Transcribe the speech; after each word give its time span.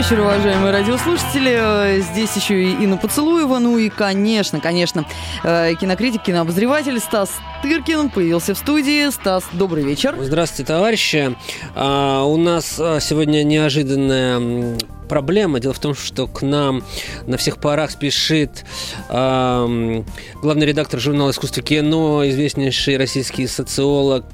вечер, 0.00 0.20
уважаемые 0.20 0.72
радиослушатели. 0.72 2.00
Здесь 2.00 2.34
еще 2.34 2.64
и 2.64 2.70
Инна 2.70 2.96
Поцелуева, 2.96 3.58
ну 3.58 3.76
и, 3.76 3.90
конечно, 3.90 4.58
конечно, 4.58 5.04
э, 5.44 5.74
кинокритик, 5.78 6.22
кинообозреватель 6.22 6.98
Стас 7.00 7.30
Тыркин 7.62 8.08
появился 8.08 8.54
в 8.54 8.58
студии. 8.58 9.10
Стас, 9.10 9.44
добрый 9.52 9.84
вечер. 9.84 10.16
Здравствуйте, 10.18 10.64
товарищи. 10.64 11.36
А, 11.74 12.24
у 12.24 12.38
нас 12.38 12.76
а, 12.80 12.98
сегодня 12.98 13.42
неожиданная 13.42 14.78
проблема. 15.06 15.60
Дело 15.60 15.74
в 15.74 15.78
том, 15.78 15.94
что 15.94 16.26
к 16.26 16.40
нам 16.40 16.82
на 17.26 17.36
всех 17.36 17.58
парах 17.58 17.90
спешит 17.90 18.64
э, 19.10 20.02
главный 20.40 20.66
редактор 20.66 20.98
журнала 20.98 21.32
«Искусство 21.32 21.62
кино», 21.62 22.26
известнейший 22.26 22.96
российский 22.96 23.46
социолог, 23.46 24.24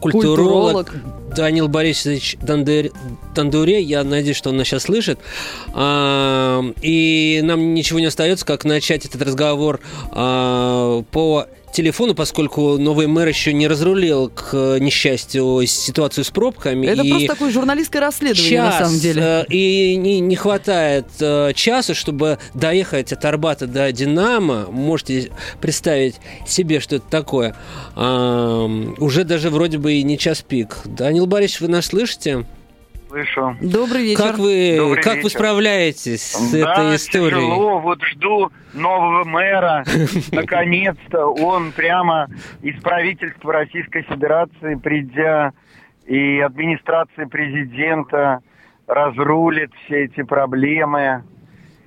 культуролог, 0.00 0.88
культуролог. 0.90 1.34
Данил 1.34 1.68
Борисович 1.68 2.36
Дандер, 2.40 2.90
Тандуре. 3.34 3.80
Я 3.80 4.04
надеюсь, 4.04 4.36
что 4.36 4.50
он 4.50 4.56
нас 4.56 4.66
сейчас 4.66 4.84
слышит. 4.84 5.18
А, 5.72 6.62
и 6.80 7.40
нам 7.42 7.74
ничего 7.74 7.98
не 7.98 8.06
остается, 8.06 8.44
как 8.44 8.64
начать 8.64 9.04
этот 9.06 9.22
разговор 9.22 9.80
а, 10.10 11.02
по 11.10 11.46
телефону, 11.74 12.14
поскольку 12.14 12.78
новый 12.78 13.06
мэр 13.06 13.28
еще 13.28 13.52
не 13.52 13.68
разрулил, 13.68 14.30
к 14.30 14.78
несчастью, 14.80 15.60
ситуацию 15.66 16.24
с 16.24 16.30
пробками. 16.30 16.86
Это 16.86 17.02
и 17.02 17.10
просто 17.10 17.28
такое 17.28 17.50
журналистское 17.50 18.00
расследование, 18.00 18.50
час, 18.50 18.74
на 18.74 18.86
самом 18.86 19.00
деле. 19.00 19.22
Э, 19.22 19.44
и 19.48 19.96
не, 19.96 20.20
не 20.20 20.36
хватает 20.36 21.06
э, 21.20 21.52
часа, 21.54 21.94
чтобы 21.94 22.38
доехать 22.54 23.12
от 23.12 23.24
Арбата 23.24 23.66
до 23.66 23.90
Динамо. 23.92 24.66
Можете 24.70 25.30
представить 25.60 26.16
себе, 26.46 26.80
что 26.80 26.96
это 26.96 27.06
такое. 27.10 27.56
Уже 27.96 29.24
даже 29.24 29.50
вроде 29.50 29.78
бы 29.78 29.94
и 29.94 30.02
не 30.02 30.16
час 30.16 30.42
пик. 30.42 30.78
Данил 30.84 31.26
Борисович, 31.26 31.60
вы 31.62 31.68
нас 31.68 31.86
слышите? 31.86 32.46
Слышу. 33.14 33.56
Добрый 33.60 34.02
вечер. 34.02 34.22
Как 34.22 34.38
вы, 34.38 34.76
Добрый 34.78 35.02
как 35.02 35.14
вечер. 35.14 35.24
вы 35.24 35.30
справляетесь 35.30 36.32
с 36.32 36.52
да, 36.52 36.72
этой 36.72 36.96
историей? 36.96 37.30
тяжело. 37.30 37.78
Вот 37.78 38.02
жду 38.02 38.50
нового 38.72 39.24
мэра. 39.24 39.84
Наконец-то 40.32 41.26
он 41.26 41.72
прямо 41.72 42.28
из 42.62 42.80
правительства 42.82 43.52
Российской 43.52 44.02
Федерации, 44.02 44.74
придя 44.74 45.52
и 46.06 46.40
администрации 46.40 47.24
президента, 47.24 48.40
разрулит 48.86 49.70
все 49.84 50.04
эти 50.04 50.22
проблемы 50.22 51.22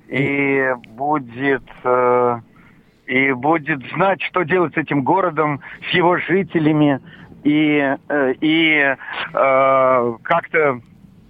и 0.08 0.64
будет 0.88 1.62
э, 1.84 2.40
и 3.06 3.32
будет 3.32 3.80
знать, 3.92 4.20
что 4.22 4.42
делать 4.42 4.74
с 4.74 4.76
этим 4.78 5.02
городом, 5.02 5.60
с 5.90 5.94
его 5.94 6.16
жителями 6.16 7.00
и 7.44 7.96
э, 8.08 8.34
и 8.40 8.96
э, 9.34 10.16
как-то 10.22 10.80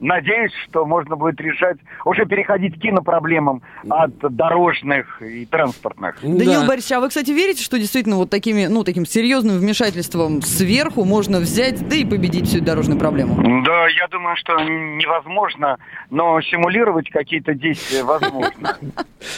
надеюсь, 0.00 0.52
что 0.68 0.84
можно 0.86 1.16
будет 1.16 1.40
решать, 1.40 1.76
уже 2.04 2.26
переходить 2.26 2.76
к 2.76 2.80
кинопроблемам 2.80 3.62
от 3.88 4.16
дорожных 4.18 5.20
и 5.22 5.46
транспортных. 5.46 6.18
Данил 6.22 6.60
да. 6.60 6.66
Борисович, 6.66 6.92
а 6.92 7.00
вы, 7.00 7.08
кстати, 7.08 7.30
верите, 7.30 7.62
что 7.62 7.78
действительно 7.78 8.16
вот 8.16 8.30
такими, 8.30 8.66
ну, 8.66 8.84
таким 8.84 9.06
серьезным 9.06 9.58
вмешательством 9.58 10.42
сверху 10.42 11.04
можно 11.04 11.38
взять, 11.38 11.88
да 11.88 11.96
и 11.96 12.04
победить 12.04 12.48
всю 12.48 12.60
дорожную 12.60 12.98
проблему? 12.98 13.36
Да, 13.64 13.88
я 13.88 14.08
думаю, 14.08 14.36
что 14.36 14.54
невозможно, 14.60 15.78
но 16.10 16.40
симулировать 16.42 17.10
какие-то 17.10 17.54
действия 17.54 18.04
возможно. 18.04 18.76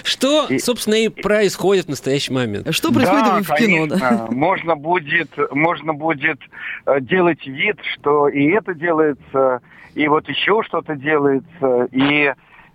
Что, 0.05 0.48
собственно, 0.58 0.94
и 0.94 1.08
происходит 1.08 1.86
в 1.86 1.88
настоящий 1.88 2.33
момент. 2.33 2.75
Что 2.75 2.92
происходит 2.92 3.48
в 3.48 3.55
кино? 3.55 4.28
Можно 4.31 4.77
будет, 4.77 5.31
можно 5.53 5.94
будет 5.94 6.38
э, 6.86 7.00
делать 7.00 7.47
вид, 7.47 7.77
что 7.94 8.28
и 8.28 8.50
это 8.50 8.75
делается, 8.75 9.61
и 9.94 10.08
вот 10.08 10.28
еще 10.28 10.62
что-то 10.62 10.96
делается, 10.96 11.88
и, 11.91 12.33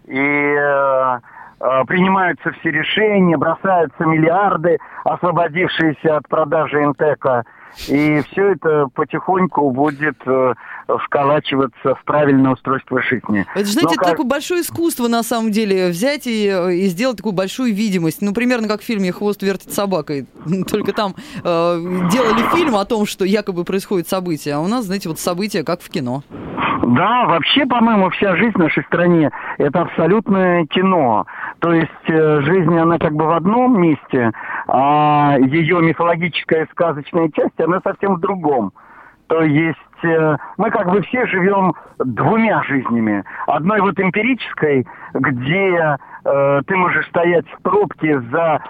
и 0.08 0.18
э, 0.18 1.20
э, 1.60 1.86
принимаются 1.88 2.52
все 2.52 2.72
решения, 2.72 3.38
бросаются 3.38 4.04
миллиарды, 4.06 4.78
освободившиеся 5.04 6.18
от 6.18 6.28
продажи 6.28 6.84
Интека. 6.84 7.44
И 7.88 8.22
все 8.32 8.54
это 8.54 8.88
потихоньку 8.94 9.70
будет 9.72 10.16
э, 10.26 10.54
вколачиваться 10.88 11.96
в 11.96 12.04
правильное 12.06 12.54
устройство 12.54 13.02
жизни. 13.02 13.46
Это, 13.54 13.66
знаете, 13.66 13.88
Но 13.88 13.92
это 13.92 14.00
как... 14.00 14.10
такое 14.12 14.26
большое 14.26 14.62
искусство, 14.62 15.08
на 15.08 15.24
самом 15.24 15.52
деле, 15.52 15.90
взять 15.90 16.26
и, 16.26 16.48
э, 16.48 16.74
и 16.74 16.88
сделать 16.88 17.18
такую 17.18 17.34
большую 17.34 17.74
видимость. 17.74 18.22
Ну, 18.22 18.34
примерно 18.34 18.68
как 18.68 18.82
в 18.82 18.86
фильме 18.86 19.12
«Хвост 19.12 19.44
вертит 19.44 19.74
собакой». 19.74 20.26
Только 20.70 20.94
там 20.94 21.16
э, 21.18 21.42
делали 21.44 22.56
фильм 22.56 22.76
о 22.76 22.86
том, 22.86 23.06
что 23.06 23.26
якобы 23.26 23.66
происходит 23.66 24.08
событие, 24.08 24.56
а 24.56 24.60
у 24.62 24.68
нас, 24.68 24.86
знаете, 24.86 25.10
вот 25.10 25.20
события 25.20 25.64
как 25.64 25.82
в 25.82 25.90
кино. 25.90 26.24
Да, 26.86 27.26
вообще, 27.26 27.66
по-моему, 27.66 28.12
вся 28.12 28.36
жизнь 28.36 28.54
в 28.54 28.60
нашей 28.60 28.84
стране– 28.84 29.32
это 29.58 29.82
абсолютное 29.82 30.68
кино. 30.68 31.26
То 31.58 31.74
есть 31.74 31.90
э, 32.08 32.42
жизнь, 32.42 32.78
она 32.78 33.00
как 33.00 33.14
бы 33.14 33.26
в 33.26 33.32
одном 33.32 33.82
месте, 33.82 34.32
а 34.68 35.36
ее 35.40 35.82
мифологическая 35.82 36.68
сказочная 36.72 37.30
часть, 37.30 37.60
она 37.60 37.82
совсем 37.84 38.16
в 38.16 38.20
другом. 38.20 38.72
То 39.28 39.42
есть 39.42 39.80
э, 40.04 40.38
мы 40.58 40.70
как 40.70 40.92
бы 40.92 41.02
все 41.02 41.26
живем 41.28 41.74
двумя 41.98 42.62
жизнями. 42.64 43.24
Одной 43.48 43.82
вот 43.82 44.00
эмпирической, 44.00 44.86
где 45.14 45.98
э, 46.24 46.62
ты 46.68 46.76
можешь 46.76 47.08
стоять 47.08 47.46
в 47.50 47.62
пробке 47.64 48.20
за 48.32 48.62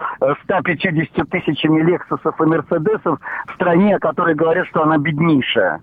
150 0.44 0.94
э, 0.94 1.24
тысячами 1.30 1.82
Лексусов 1.82 2.40
и 2.40 2.46
Мерседесов 2.46 3.20
в 3.48 3.54
стране, 3.56 3.98
о 3.98 4.00
которой 4.00 4.36
говорят, 4.36 4.68
что 4.68 4.84
она 4.84 4.98
беднейшая. 4.98 5.82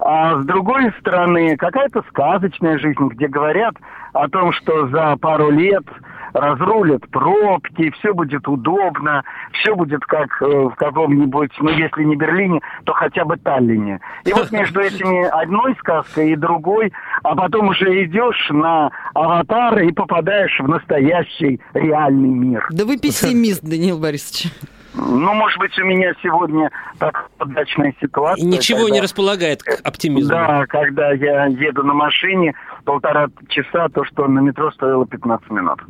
А 0.00 0.40
с 0.40 0.44
другой 0.44 0.92
стороны, 1.00 1.56
какая-то 1.56 2.02
сказочная 2.08 2.78
жизнь, 2.78 3.06
где 3.08 3.28
говорят 3.28 3.74
о 4.12 4.28
том, 4.28 4.52
что 4.52 4.88
за 4.88 5.16
пару 5.16 5.50
лет 5.50 5.84
разрулят 6.32 7.08
пробки, 7.10 7.90
все 7.98 8.12
будет 8.14 8.46
удобно, 8.48 9.24
все 9.52 9.74
будет 9.74 10.04
как 10.04 10.42
э, 10.42 10.46
в 10.46 10.74
каком-нибудь, 10.76 11.52
ну 11.60 11.70
если 11.70 12.04
не 12.04 12.16
Берлине, 12.16 12.60
то 12.84 12.92
хотя 12.92 13.24
бы 13.24 13.36
Таллине. 13.36 14.00
И 14.24 14.32
вот 14.32 14.50
между 14.50 14.80
этими 14.80 15.24
одной 15.24 15.74
сказкой 15.76 16.32
и 16.32 16.36
другой, 16.36 16.92
а 17.22 17.34
потом 17.34 17.68
уже 17.68 18.04
идешь 18.04 18.48
на 18.50 18.90
аватар 19.14 19.78
и 19.80 19.92
попадаешь 19.92 20.58
в 20.58 20.68
настоящий 20.68 21.60
реальный 21.74 22.28
мир. 22.28 22.66
Да 22.70 22.84
вы 22.84 22.98
пессимист, 22.98 23.62
Даниил 23.62 23.98
Борисович. 23.98 24.52
Ну, 24.94 25.34
может 25.34 25.58
быть, 25.58 25.78
у 25.78 25.84
меня 25.84 26.12
сегодня 26.22 26.70
так 26.98 27.30
удачная 27.38 27.94
ситуация. 28.00 28.44
Ничего 28.44 28.80
когда... 28.80 28.94
не 28.94 29.00
располагает 29.00 29.62
к 29.62 29.80
оптимизму. 29.84 30.30
Да, 30.30 30.66
когда 30.66 31.12
я 31.12 31.46
еду 31.46 31.84
на 31.84 31.94
машине 31.94 32.54
полтора 32.84 33.28
часа, 33.48 33.88
то, 33.88 34.04
что 34.04 34.26
на 34.26 34.40
метро 34.40 34.70
стоило 34.72 35.06
15 35.06 35.50
минут. 35.50 35.80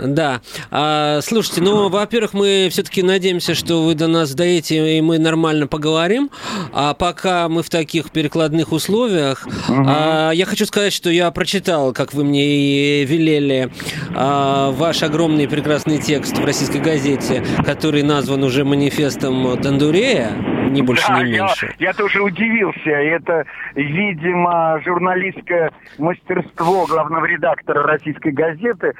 Да. 0.00 0.40
А, 0.70 1.20
слушайте, 1.20 1.60
ну, 1.60 1.88
во-первых, 1.88 2.32
мы 2.32 2.68
все-таки 2.70 3.02
надеемся, 3.02 3.54
что 3.54 3.84
вы 3.84 3.94
до 3.94 4.06
нас 4.06 4.34
доедете, 4.34 4.98
и 4.98 5.00
мы 5.00 5.18
нормально 5.18 5.66
поговорим. 5.66 6.30
А 6.72 6.94
пока 6.94 7.48
мы 7.48 7.62
в 7.62 7.70
таких 7.70 8.10
перекладных 8.10 8.72
условиях, 8.72 9.46
угу. 9.68 9.84
а, 9.86 10.30
я 10.30 10.46
хочу 10.46 10.64
сказать, 10.66 10.92
что 10.92 11.10
я 11.10 11.30
прочитал, 11.30 11.92
как 11.92 12.14
вы 12.14 12.24
мне 12.24 13.02
и 13.02 13.04
велели, 13.04 13.70
а, 14.14 14.70
ваш 14.70 15.02
огромный 15.02 15.48
прекрасный 15.48 15.98
текст 15.98 16.38
в 16.38 16.44
российской 16.44 16.80
газете, 16.80 17.44
который 17.64 18.02
назван 18.02 18.42
уже 18.42 18.64
манифестом 18.64 19.60
Тандурея 19.60 20.32
ни 20.70 20.82
больше, 20.82 21.08
да, 21.08 21.22
ни 21.22 21.32
меньше. 21.32 21.74
Я, 21.78 21.88
я 21.88 21.92
тоже 21.92 22.22
удивился. 22.22 22.90
Это, 22.90 23.44
видимо, 23.74 24.80
журналистское 24.84 25.70
мастерство 26.10 26.86
главного 26.86 27.24
редактора 27.24 27.84
российской 27.84 28.32
газеты, 28.32 28.94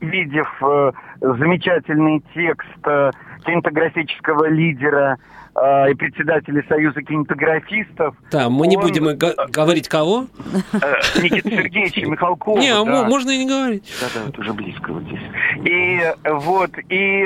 видев 0.00 0.48
э, 0.60 0.92
замечательный 1.20 2.22
текст 2.34 2.86
э, 2.86 3.10
кинематографического 3.44 4.48
лидера 4.48 5.16
э, 5.54 5.92
и 5.92 5.94
председателя 5.94 6.64
Союза 6.68 7.02
кинематографистов. 7.02 8.16
Да, 8.30 8.50
мы 8.50 8.62
он... 8.62 8.68
не 8.68 8.76
будем 8.76 9.16
говорить 9.16 9.88
кого? 9.88 10.26
Э, 10.72 11.20
Никита 11.22 11.50
Сергеевич 11.50 12.04
Михалков. 12.04 12.58
Не, 12.58 12.70
а 12.70 12.84
да. 12.84 13.04
можно 13.04 13.30
и 13.30 13.44
не 13.44 13.48
говорить. 13.48 13.92
Да-да, 14.00 14.28
это 14.28 14.40
уже 14.40 14.52
близко 14.52 14.92
вот 14.92 15.04
здесь. 15.04 15.20
И 15.64 16.00
вот, 16.24 16.70
и, 16.88 17.20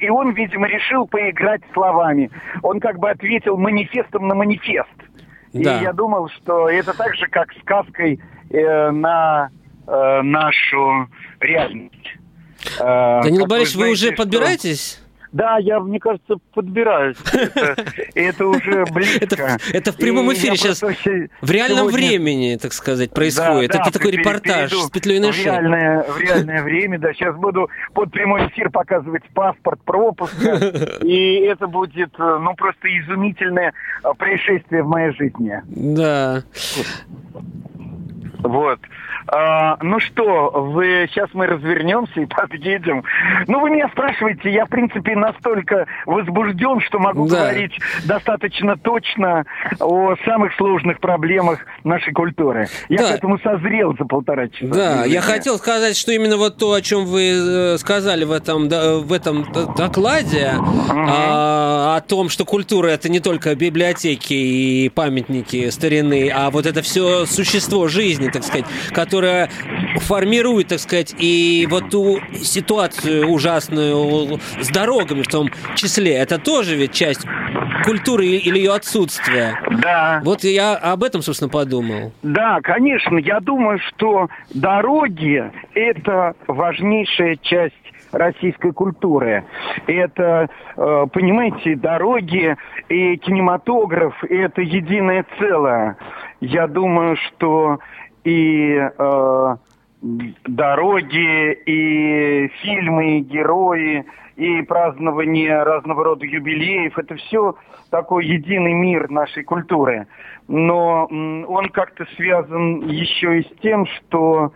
и 0.00 0.08
он, 0.08 0.32
видимо, 0.32 0.66
решил 0.66 1.06
поиграть 1.06 1.62
словами. 1.74 2.30
Он 2.62 2.80
как 2.80 2.98
бы 2.98 3.10
ответил 3.10 3.58
манифестом 3.58 4.28
на 4.28 4.34
манифест. 4.34 4.88
Да. 5.52 5.78
И 5.78 5.82
я 5.82 5.92
думал, 5.92 6.28
что 6.30 6.68
это 6.68 6.96
так 6.96 7.14
же, 7.14 7.26
как 7.28 7.52
сказкой 7.62 8.18
э, 8.50 8.90
на 8.90 9.50
э, 9.86 10.22
нашу 10.22 11.08
реальность. 11.40 12.16
Э, 12.80 13.22
Данил 13.22 13.46
Борисович, 13.46 13.76
вы, 13.76 13.84
вы 13.84 13.90
уже 13.92 14.12
подбираетесь? 14.12 15.00
Да, 15.34 15.58
я, 15.58 15.80
мне 15.80 15.98
кажется, 15.98 16.36
подбираюсь. 16.52 17.16
Это, 17.32 17.76
это 18.14 18.46
уже 18.46 18.84
близко. 18.92 19.24
Это, 19.24 19.58
это 19.72 19.92
в 19.92 19.96
прямом 19.96 20.32
эфире 20.32 20.56
сейчас, 20.56 20.80
в 20.80 21.50
реальном 21.50 21.88
сегодня... 21.88 21.96
времени, 21.96 22.56
так 22.56 22.72
сказать, 22.72 23.10
происходит. 23.10 23.72
Да, 23.72 23.78
это 23.78 23.84
да, 23.86 23.90
такой 23.90 24.12
репортаж 24.12 24.72
с 24.72 24.90
петлей 24.90 25.18
на 25.18 25.32
шее. 25.32 25.42
В 25.42 25.46
реальное, 25.46 26.02
в 26.08 26.20
реальное 26.20 26.62
время, 26.62 27.00
да. 27.00 27.12
Сейчас 27.14 27.34
буду 27.34 27.68
под 27.94 28.12
прямой 28.12 28.46
эфир 28.46 28.70
показывать 28.70 29.24
паспорт 29.34 29.80
пропуска. 29.82 30.54
И 31.02 31.40
это 31.40 31.66
будет, 31.66 32.16
ну, 32.16 32.54
просто 32.54 32.86
изумительное 33.00 33.72
происшествие 34.16 34.84
в 34.84 34.88
моей 34.88 35.12
жизни. 35.14 35.60
Да. 35.66 36.44
Вот. 38.44 38.78
А, 39.34 39.78
ну 39.82 39.98
что, 39.98 40.50
вы 40.54 41.08
сейчас 41.10 41.28
мы 41.32 41.46
развернемся 41.46 42.20
и 42.20 42.26
подъедем. 42.26 43.02
Ну, 43.48 43.60
вы 43.60 43.70
меня 43.70 43.88
спрашиваете, 43.88 44.52
я, 44.52 44.66
в 44.66 44.68
принципе, 44.68 45.16
настолько 45.16 45.86
возбужден, 46.06 46.80
что 46.80 47.00
могу 47.00 47.28
да. 47.28 47.40
говорить 47.40 47.72
достаточно 48.04 48.76
точно 48.76 49.44
о 49.80 50.14
самых 50.24 50.54
сложных 50.54 51.00
проблемах 51.00 51.58
нашей 51.82 52.12
культуры. 52.12 52.68
Я 52.88 52.98
да. 52.98 53.12
к 53.12 53.14
этому 53.16 53.38
созрел 53.40 53.96
за 53.98 54.04
полтора 54.04 54.48
часа. 54.48 54.72
Да, 54.72 55.04
я 55.04 55.20
хотел 55.20 55.58
сказать, 55.58 55.96
что 55.96 56.12
именно 56.12 56.36
вот 56.36 56.58
то, 56.58 56.72
о 56.72 56.80
чем 56.80 57.04
вы 57.04 57.32
э, 57.34 57.78
сказали 57.78 58.24
в 58.24 58.30
этом, 58.30 58.68
в 58.68 59.12
этом 59.12 59.46
докладе, 59.76 60.52
угу. 60.58 61.00
о, 61.08 61.96
о 61.96 62.00
том, 62.02 62.28
что 62.28 62.44
культура 62.44 62.88
это 62.88 63.08
не 63.08 63.18
только 63.18 63.54
библиотеки 63.56 64.32
и 64.32 64.88
памятники 64.90 65.70
старины, 65.70 66.30
а 66.32 66.50
вот 66.50 66.66
это 66.66 66.82
все 66.82 67.26
существо 67.26 67.88
жизни, 67.88 68.28
так 68.28 68.44
сказать, 68.44 68.66
которое 68.92 69.23
которая 69.24 69.48
формирует, 70.00 70.68
так 70.68 70.78
сказать, 70.78 71.14
и 71.18 71.66
вот 71.70 71.90
ту 71.90 72.18
ситуацию 72.34 73.28
ужасную 73.28 74.38
с 74.60 74.68
дорогами 74.68 75.22
в 75.22 75.28
том 75.28 75.48
числе. 75.76 76.14
Это 76.14 76.38
тоже 76.38 76.76
ведь 76.76 76.92
часть 76.92 77.26
культуры 77.84 78.26
или 78.26 78.58
ее 78.58 78.74
отсутствия. 78.74 79.60
Да. 79.82 80.20
Вот 80.24 80.44
я 80.44 80.74
об 80.74 81.02
этом, 81.04 81.22
собственно, 81.22 81.50
подумал. 81.50 82.12
Да, 82.22 82.60
конечно. 82.62 83.18
Я 83.18 83.40
думаю, 83.40 83.78
что 83.88 84.28
дороги– 84.52 85.50
это 85.74 86.34
важнейшая 86.46 87.36
часть 87.42 87.74
российской 88.12 88.72
культуры. 88.72 89.44
Это, 89.86 90.48
э, 90.76 91.06
понимаете, 91.12 91.74
дороги 91.76 92.56
и 92.88 93.16
кинематограф– 93.16 94.14
это 94.28 94.62
единое 94.62 95.24
целое. 95.38 95.96
Я 96.40 96.68
думаю, 96.68 97.16
что 97.16 97.80
и 98.24 98.76
э, 98.76 99.56
дороги, 100.02 101.52
и 101.66 102.48
фильмы, 102.62 103.18
и 103.18 103.20
герои, 103.20 104.04
и 104.36 104.62
празднование 104.62 105.62
разного 105.62 106.04
рода 106.04 106.26
юбилеев. 106.26 106.98
Это 106.98 107.14
все 107.16 107.54
такой 107.90 108.26
единый 108.26 108.72
мир 108.72 109.10
нашей 109.10 109.44
культуры. 109.44 110.06
Но 110.48 111.06
он 111.06 111.68
как-то 111.70 112.04
связан 112.16 112.88
еще 112.88 113.40
и 113.40 113.44
с 113.44 113.60
тем, 113.60 113.86
что, 113.86 114.52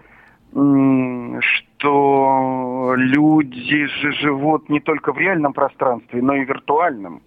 что 0.53 2.95
люди 2.97 3.87
же 3.87 4.13
живут 4.13 4.69
не 4.69 4.81
только 4.81 5.13
в 5.13 5.19
реальном 5.19 5.53
пространстве, 5.53 6.21
но 6.21 6.35
и 6.35 6.45
виртуальном. 6.45 7.23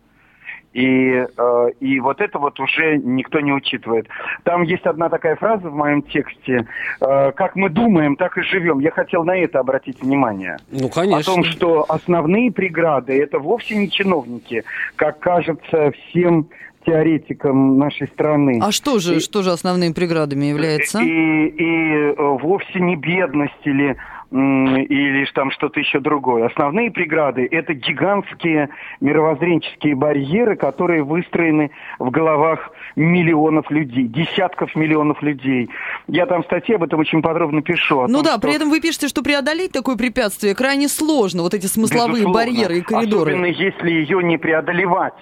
И, 0.73 1.25
э, 1.37 1.69
и 1.79 1.99
вот 1.99 2.21
это 2.21 2.39
вот 2.39 2.59
уже 2.59 2.97
никто 2.97 3.39
не 3.41 3.51
учитывает. 3.51 4.07
Там 4.43 4.63
есть 4.63 4.85
одна 4.85 5.09
такая 5.09 5.35
фраза 5.35 5.69
в 5.69 5.75
моем 5.75 6.01
тексте. 6.01 6.65
Э, 7.01 7.31
как 7.31 7.55
мы 7.55 7.69
думаем, 7.69 8.15
так 8.15 8.37
и 8.37 8.41
живем. 8.41 8.79
Я 8.79 8.91
хотел 8.91 9.23
на 9.23 9.37
это 9.37 9.59
обратить 9.59 10.01
внимание. 10.01 10.57
Ну, 10.71 10.89
конечно. 10.89 11.19
О 11.19 11.35
том, 11.35 11.43
что 11.43 11.85
основные 11.89 12.51
преграды 12.51 13.21
это 13.21 13.39
вовсе 13.39 13.75
не 13.75 13.89
чиновники, 13.89 14.63
как 14.95 15.19
кажется 15.19 15.91
всем 15.91 16.47
теоретикам 16.85 17.77
нашей 17.77 18.07
страны. 18.07 18.59
А 18.61 18.71
что 18.71 18.99
же, 18.99 19.17
и, 19.17 19.19
что 19.19 19.43
же 19.43 19.51
основными 19.51 19.93
преградами 19.93 20.45
является? 20.45 20.99
И, 20.99 21.47
и 21.47 21.93
э, 21.93 22.15
вовсе 22.17 22.79
не 22.79 22.95
бедность 22.95 23.53
или 23.65 23.97
или 24.31 25.25
там 25.33 25.51
что-то 25.51 25.79
еще 25.79 25.99
другое. 25.99 26.47
Основные 26.47 26.89
преграды– 26.89 27.47
это 27.51 27.73
гигантские 27.73 28.69
мировоззренческие 29.01 29.95
барьеры, 29.95 30.55
которые 30.55 31.03
выстроены 31.03 31.71
в 31.99 32.09
головах 32.11 32.71
миллионов 32.95 33.69
людей, 33.69 34.07
десятков 34.07 34.73
миллионов 34.75 35.21
людей. 35.21 35.69
Я 36.07 36.25
там 36.25 36.43
в 36.43 36.45
статье 36.45 36.75
об 36.75 36.83
этом 36.83 36.99
очень 36.99 37.21
подробно 37.21 37.61
пишу. 37.61 38.07
Ну 38.07 38.15
том, 38.15 38.23
да, 38.23 38.31
что... 38.31 38.41
при 38.41 38.55
этом 38.55 38.69
вы 38.69 38.79
пишете, 38.79 39.09
что 39.09 39.21
преодолеть 39.21 39.73
такое 39.73 39.97
препятствие 39.97 40.55
крайне 40.55 40.87
сложно, 40.87 41.43
вот 41.43 41.53
эти 41.53 41.65
смысловые 41.65 42.23
Безусловно. 42.23 42.33
барьеры 42.33 42.77
и 42.77 42.81
коридоры. 42.81 43.31
Особенно 43.31 43.47
если 43.47 43.91
ее 43.91 44.23
не 44.23 44.37
преодолевать. 44.37 45.13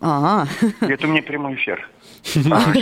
Ага. 0.00 0.48
Это 0.80 1.06
мне 1.06 1.22
прямой 1.22 1.54
эфир. 1.54 1.88
А, 2.50 2.72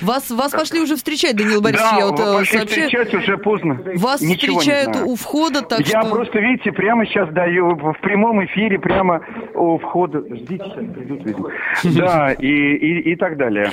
вас, 0.00 0.30
вас 0.30 0.52
пошли 0.52 0.80
уже 0.80 0.96
встречать, 0.96 1.36
Даниил 1.36 1.60
Борисович, 1.60 1.90
да, 1.90 1.98
я 1.98 2.06
вот 2.06 2.20
э, 2.20 2.44
встречать 2.44 3.14
уже 3.14 3.36
поздно. 3.36 3.78
Вас 3.96 4.20
встречают 4.20 4.96
у 5.04 5.14
входа, 5.14 5.62
так 5.62 5.80
я 5.80 5.86
что... 5.86 5.98
Я 5.98 6.04
просто, 6.04 6.38
видите, 6.38 6.72
прямо 6.72 7.06
сейчас 7.06 7.28
даю 7.30 7.74
в 7.74 7.94
прямом 8.00 8.44
эфире, 8.46 8.78
прямо 8.78 9.20
у 9.54 9.78
входа. 9.78 10.20
Ждите, 10.20 10.64
сейчас 10.64 10.94
придут, 10.94 11.24
видимо. 11.24 11.50
Да, 11.84 12.32
и, 12.32 13.14
так 13.16 13.36
далее. 13.36 13.72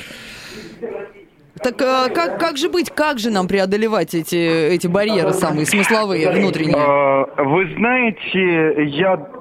Так 1.62 1.80
а, 1.82 2.08
как, 2.08 2.38
как 2.38 2.56
же 2.56 2.68
быть, 2.68 2.90
как 2.90 3.18
же 3.18 3.30
нам 3.30 3.48
преодолевать 3.48 4.14
эти, 4.14 4.36
эти 4.36 4.86
барьеры 4.86 5.32
самые 5.32 5.66
смысловые, 5.66 6.30
внутренние? 6.30 6.76
А, 6.76 7.26
вы 7.42 7.74
знаете, 7.74 8.84
я 8.96 9.16
Э, 9.16 9.39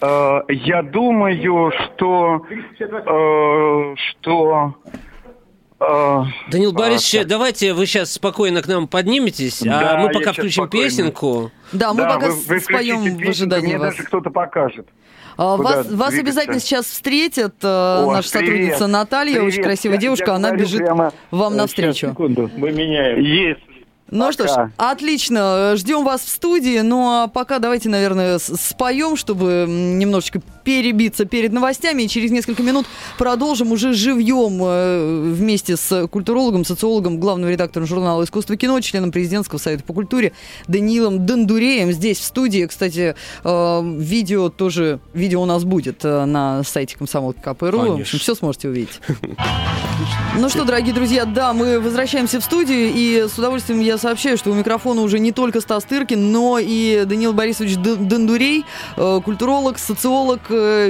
я 0.00 0.82
думаю, 0.82 1.72
что... 1.72 2.46
Э, 2.80 3.94
что... 3.96 4.74
Э, 5.80 6.22
Данил 6.50 6.72
Борисович, 6.72 7.24
а, 7.24 7.28
давайте 7.28 7.72
вы 7.72 7.86
сейчас 7.86 8.12
спокойно 8.12 8.62
к 8.62 8.66
нам 8.66 8.88
подниметесь, 8.88 9.62
а 9.62 9.64
да, 9.64 9.96
а 9.96 9.98
мы 10.00 10.10
пока 10.10 10.32
включим 10.32 10.64
спокойно. 10.64 10.84
песенку. 10.86 11.50
Да, 11.72 11.92
мы 11.92 12.02
да, 12.02 12.14
пока 12.14 12.28
вы, 12.28 12.34
вы 12.34 12.60
споем 12.60 13.16
в 13.16 13.28
ожидании 13.28 13.66
мне 13.66 13.78
вас. 13.78 13.94
даже 13.96 14.06
кто-то 14.06 14.30
покажет. 14.30 14.86
А, 15.36 15.56
вас, 15.56 15.90
вас 15.90 16.14
обязательно 16.14 16.60
сейчас 16.60 16.86
встретит 16.86 17.62
О, 17.62 18.10
наша 18.10 18.38
привет, 18.38 18.46
сотрудница 18.46 18.86
Наталья, 18.86 19.34
привет. 19.34 19.48
очень 19.48 19.62
красивая 19.62 19.98
девушка, 19.98 20.30
я 20.30 20.34
она 20.36 20.52
бежит 20.52 20.82
вам 21.30 21.56
навстречу. 21.56 21.92
Сейчас, 21.92 22.10
секунду, 22.10 22.50
мы 22.56 22.72
меняем. 22.72 23.20
Есть. 23.20 23.75
Ну 24.10 24.26
пока. 24.26 24.32
что 24.32 24.48
ж, 24.48 24.70
отлично. 24.76 25.74
Ждем 25.76 26.04
вас 26.04 26.22
в 26.22 26.28
студии. 26.28 26.80
Ну 26.80 27.08
а 27.08 27.26
пока 27.28 27.58
давайте, 27.58 27.88
наверное, 27.88 28.38
споем, 28.38 29.16
чтобы 29.16 29.66
немножечко 29.68 30.40
перебиться 30.66 31.26
перед 31.26 31.52
новостями. 31.52 32.02
И 32.02 32.08
через 32.08 32.32
несколько 32.32 32.60
минут 32.64 32.86
продолжим 33.18 33.70
уже 33.70 33.92
живьем 33.92 34.58
э, 34.60 35.32
вместе 35.32 35.76
с 35.76 36.08
культурологом, 36.08 36.64
социологом, 36.64 37.20
главным 37.20 37.48
редактором 37.48 37.86
журнала 37.86 38.24
«Искусство 38.24 38.54
и 38.54 38.56
кино», 38.56 38.80
членом 38.80 39.12
президентского 39.12 39.60
совета 39.60 39.84
по 39.84 39.92
культуре 39.92 40.32
Даниилом 40.66 41.24
Дондуреем. 41.24 41.92
Здесь 41.92 42.18
в 42.18 42.24
студии, 42.24 42.66
кстати, 42.66 43.14
э, 43.44 43.82
видео 43.96 44.48
тоже, 44.48 44.98
видео 45.14 45.42
у 45.42 45.44
нас 45.44 45.62
будет 45.62 46.04
э, 46.04 46.24
на 46.24 46.64
сайте 46.64 46.96
комсомолки 46.98 47.38
КПРУ. 47.38 47.98
В 47.98 48.00
общем, 48.00 48.18
все 48.18 48.34
сможете 48.34 48.68
увидеть. 48.68 49.00
Ну 50.36 50.48
что, 50.48 50.64
дорогие 50.64 50.92
друзья, 50.92 51.26
да, 51.26 51.52
мы 51.52 51.78
возвращаемся 51.78 52.40
в 52.40 52.44
студию, 52.44 52.90
и 52.92 53.28
с 53.32 53.38
удовольствием 53.38 53.80
я 53.80 53.98
сообщаю, 53.98 54.36
что 54.36 54.50
у 54.50 54.54
микрофона 54.54 55.02
уже 55.02 55.20
не 55.20 55.30
только 55.30 55.60
Стас 55.60 55.84
Тыркин, 55.84 56.32
но 56.32 56.58
и 56.60 57.04
Даниил 57.06 57.32
Борисович 57.32 57.76
Дондурей, 57.76 58.64
культуролог, 58.96 59.78
социолог, 59.78 60.40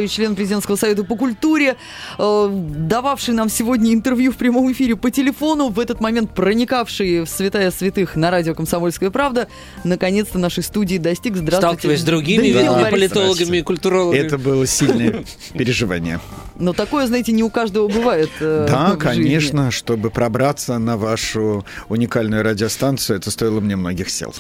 член 0.09 0.35
президентского 0.35 0.77
совета 0.77 1.05
по 1.05 1.17
культуре, 1.17 1.77
э, 2.19 2.49
дававший 2.51 3.35
нам 3.35 3.49
сегодня 3.49 3.93
интервью 3.93 4.33
в 4.33 4.37
прямом 4.37 4.71
эфире 4.73 4.97
по 4.97 5.11
телефону, 5.11 5.69
в 5.69 5.79
этот 5.79 6.01
момент 6.01 6.35
проникавший 6.35 7.21
в 7.23 7.29
святая 7.29 7.71
святых 7.71 8.17
на 8.17 8.31
радио 8.31 8.55
«Комсомольская 8.55 9.11
правда», 9.11 9.49
наконец-то 9.85 10.39
нашей 10.39 10.63
студии 10.63 10.99
достиг. 10.99 11.37
Здравствуйте. 11.37 11.67
Сталкиваясь 11.67 12.01
с 12.01 12.05
другими 12.05 12.53
да. 12.53 12.89
политологами 12.91 13.59
и 13.59 13.63
культурологами. 13.63 14.21
Это 14.21 14.39
было 14.39 14.67
сильное 14.67 15.25
переживание. 15.55 16.21
Но 16.59 16.73
такое, 16.73 17.07
знаете, 17.07 17.33
не 17.33 17.43
у 17.43 17.51
каждого 17.51 17.89
бывает. 17.89 18.31
Да, 18.41 18.97
конечно, 18.99 19.71
чтобы 19.71 20.11
пробраться 20.11 20.79
на 20.79 20.97
вашу 20.97 21.65
уникальную 21.89 22.43
радиостанцию, 22.43 23.19
это 23.19 23.31
стоило 23.31 23.61
мне 23.61 23.77
многих 23.77 24.11
сил. 24.11 24.35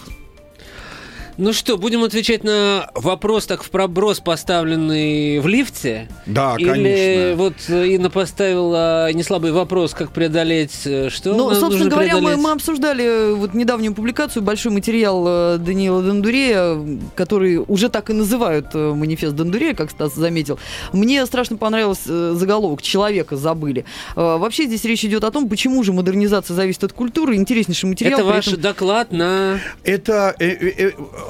Ну 1.38 1.52
что, 1.52 1.76
будем 1.76 2.02
отвечать 2.02 2.44
на 2.44 2.90
вопрос 2.94 3.44
так 3.44 3.62
в 3.62 3.68
проброс, 3.68 4.20
поставленный 4.20 5.38
в 5.40 5.46
лифте? 5.46 6.08
Да, 6.24 6.56
Или 6.58 6.66
конечно. 6.66 6.96
Или 6.96 7.34
вот 7.34 7.54
Инна 7.68 8.08
поставила 8.08 9.12
неслабый 9.12 9.52
вопрос, 9.52 9.92
как 9.92 10.12
преодолеть 10.12 10.86
э, 10.86 11.10
что? 11.10 11.34
Ну, 11.34 11.54
собственно 11.54 11.90
говоря, 11.90 12.20
мы, 12.20 12.36
мы 12.38 12.52
обсуждали 12.52 13.04
э, 13.04 13.34
вот 13.34 13.52
недавнюю 13.52 13.92
публикацию, 13.92 14.42
большой 14.42 14.72
материал 14.72 15.24
э, 15.26 15.58
Даниила 15.58 16.02
Дондурея, 16.02 16.78
который 17.14 17.58
уже 17.58 17.90
так 17.90 18.08
и 18.08 18.14
называют 18.14 18.72
манифест 18.72 19.34
Дондурея, 19.34 19.74
как 19.74 19.90
Стас 19.90 20.14
заметил. 20.14 20.58
Мне 20.94 21.26
страшно 21.26 21.58
понравился 21.58 22.34
заголовок 22.34 22.80
«Человека 22.80 23.36
забыли». 23.36 23.84
Вообще 24.14 24.64
здесь 24.64 24.84
речь 24.84 25.04
идет 25.04 25.22
о 25.24 25.30
том, 25.30 25.50
почему 25.50 25.82
же 25.82 25.92
модернизация 25.92 26.54
зависит 26.54 26.84
от 26.84 26.94
культуры. 26.94 27.36
Интереснейший 27.36 27.90
материал. 27.90 28.20
Это 28.20 28.24
ваш 28.26 28.48
этом... 28.48 28.60
доклад 28.60 29.12
на... 29.12 29.60
Это 29.84 30.34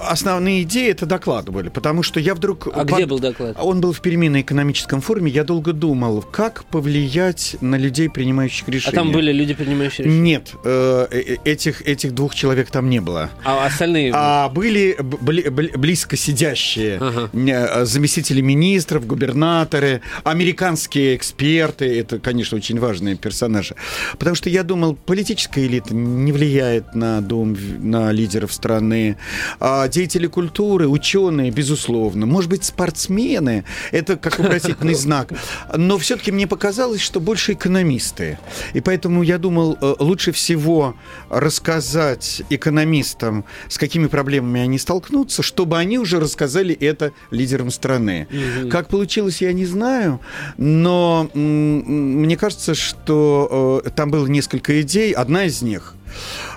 основные 0.03 0.63
идеи 0.63 0.91
это 0.91 1.07
докладывали, 1.07 1.69
потому 1.69 2.03
что 2.03 2.21
я 2.21 2.35
вдруг... 2.35 2.69
А 2.75 2.85
где 2.85 3.07
был 3.07 3.19
доклад? 3.19 3.57
Он 3.61 3.81
был 3.81 3.93
в 3.93 4.01
переменной 4.01 4.43
экономическом 4.43 5.01
форуме. 5.01 5.31
Я 5.31 5.45
долго 5.45 5.73
думал, 5.73 6.23
как 6.23 6.65
повлиять 6.65 7.57
на 7.61 7.77
людей, 7.77 8.09
принимающих 8.09 8.69
решения. 8.69 8.93
А 8.93 9.01
там 9.01 9.13
были 9.13 9.33
люди, 9.33 9.55
принимающие 9.55 10.07
решения? 10.07 10.21
Нет, 10.21 10.53
э, 10.65 11.07
э, 11.11 11.37
этих, 11.45 11.83
этих 11.83 12.15
двух 12.15 12.35
человек 12.35 12.71
там 12.71 12.89
не 12.91 13.01
было. 13.01 13.31
А 13.45 13.67
остальные? 13.67 14.13
А 14.15 14.49
были 14.49 14.97
бли, 15.01 15.49
близко 15.49 16.17
сидящие 16.17 16.99
ага. 17.01 17.31
Э, 17.33 17.85
заместители 17.85 18.41
министров, 18.41 19.07
губернаторы, 19.07 20.03
американские 20.25 21.17
эксперты. 21.17 21.99
Это, 22.01 22.19
конечно, 22.19 22.57
очень 22.57 22.79
важные 22.79 23.17
персонажи. 23.17 23.75
Потому 24.19 24.37
что 24.37 24.51
я 24.51 24.63
думал, 24.63 24.95
политическая 24.95 25.67
элита 25.67 25.95
не 25.95 26.33
влияет 26.33 26.95
на 26.95 27.21
дом, 27.21 27.57
на 27.79 28.13
лидеров 28.13 28.53
страны. 28.53 29.17
А 29.61 29.86
деятели 29.89 30.27
культуры, 30.27 30.89
ученые, 30.89 31.51
безусловно. 31.51 32.27
Может 32.27 32.51
быть, 32.51 32.65
спортсмены. 32.65 33.65
Это 33.93 34.17
как 34.17 34.39
вопросительный 34.39 34.95
знак. 34.95 35.33
Но 35.75 35.99
все-таки 35.99 36.33
мне 36.33 36.47
показалось, 36.47 37.01
что 37.01 37.21
больше 37.21 37.53
экономисты. 37.53 38.39
И 38.75 38.81
поэтому 38.81 39.23
я 39.23 39.39
думал, 39.39 39.77
э, 39.81 39.95
лучше 39.99 40.33
всего 40.33 40.95
рассказать 41.29 42.43
экономистам, 42.51 43.45
с 43.69 43.79
какими 43.79 44.07
проблемами 44.07 44.61
они 44.61 44.79
столкнутся, 44.79 45.43
чтобы 45.43 45.79
они 45.79 45.99
уже 45.99 46.21
рассказали 46.21 46.75
это 46.75 47.13
лидерам 47.31 47.71
страны. 47.71 48.29
Угу. 48.31 48.71
Как 48.71 48.89
получилось, 48.89 49.43
я 49.43 49.53
не 49.53 49.67
знаю, 49.67 50.21
но 50.57 51.31
мне 51.35 52.37
кажется, 52.37 52.75
что 52.75 53.83
э, 53.85 53.91
там 53.91 54.11
было 54.11 54.27
несколько 54.27 54.81
идей. 54.81 55.13
Одна 55.13 55.45
из 55.45 55.63
них 55.63 55.96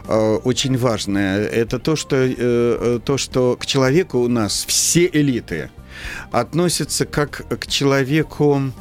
очень 0.08 0.78
важная, 0.78 1.46
это 1.46 1.80
то, 1.80 1.96
что, 1.96 3.00
то, 3.04 3.18
что 3.18 3.58
к 3.60 3.66
человеку 3.66 4.20
у 4.20 4.28
нас 4.28 4.66
все 4.68 5.10
элиты 5.12 5.70
относятся 6.32 7.06
как 7.06 7.46
к 7.60 7.68
человеку 7.68 8.72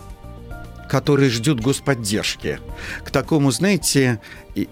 который 0.88 1.28
ждет 1.28 1.60
господдержки, 1.60 2.60
к 3.04 3.10
такому, 3.10 3.50
знаете, 3.50 4.20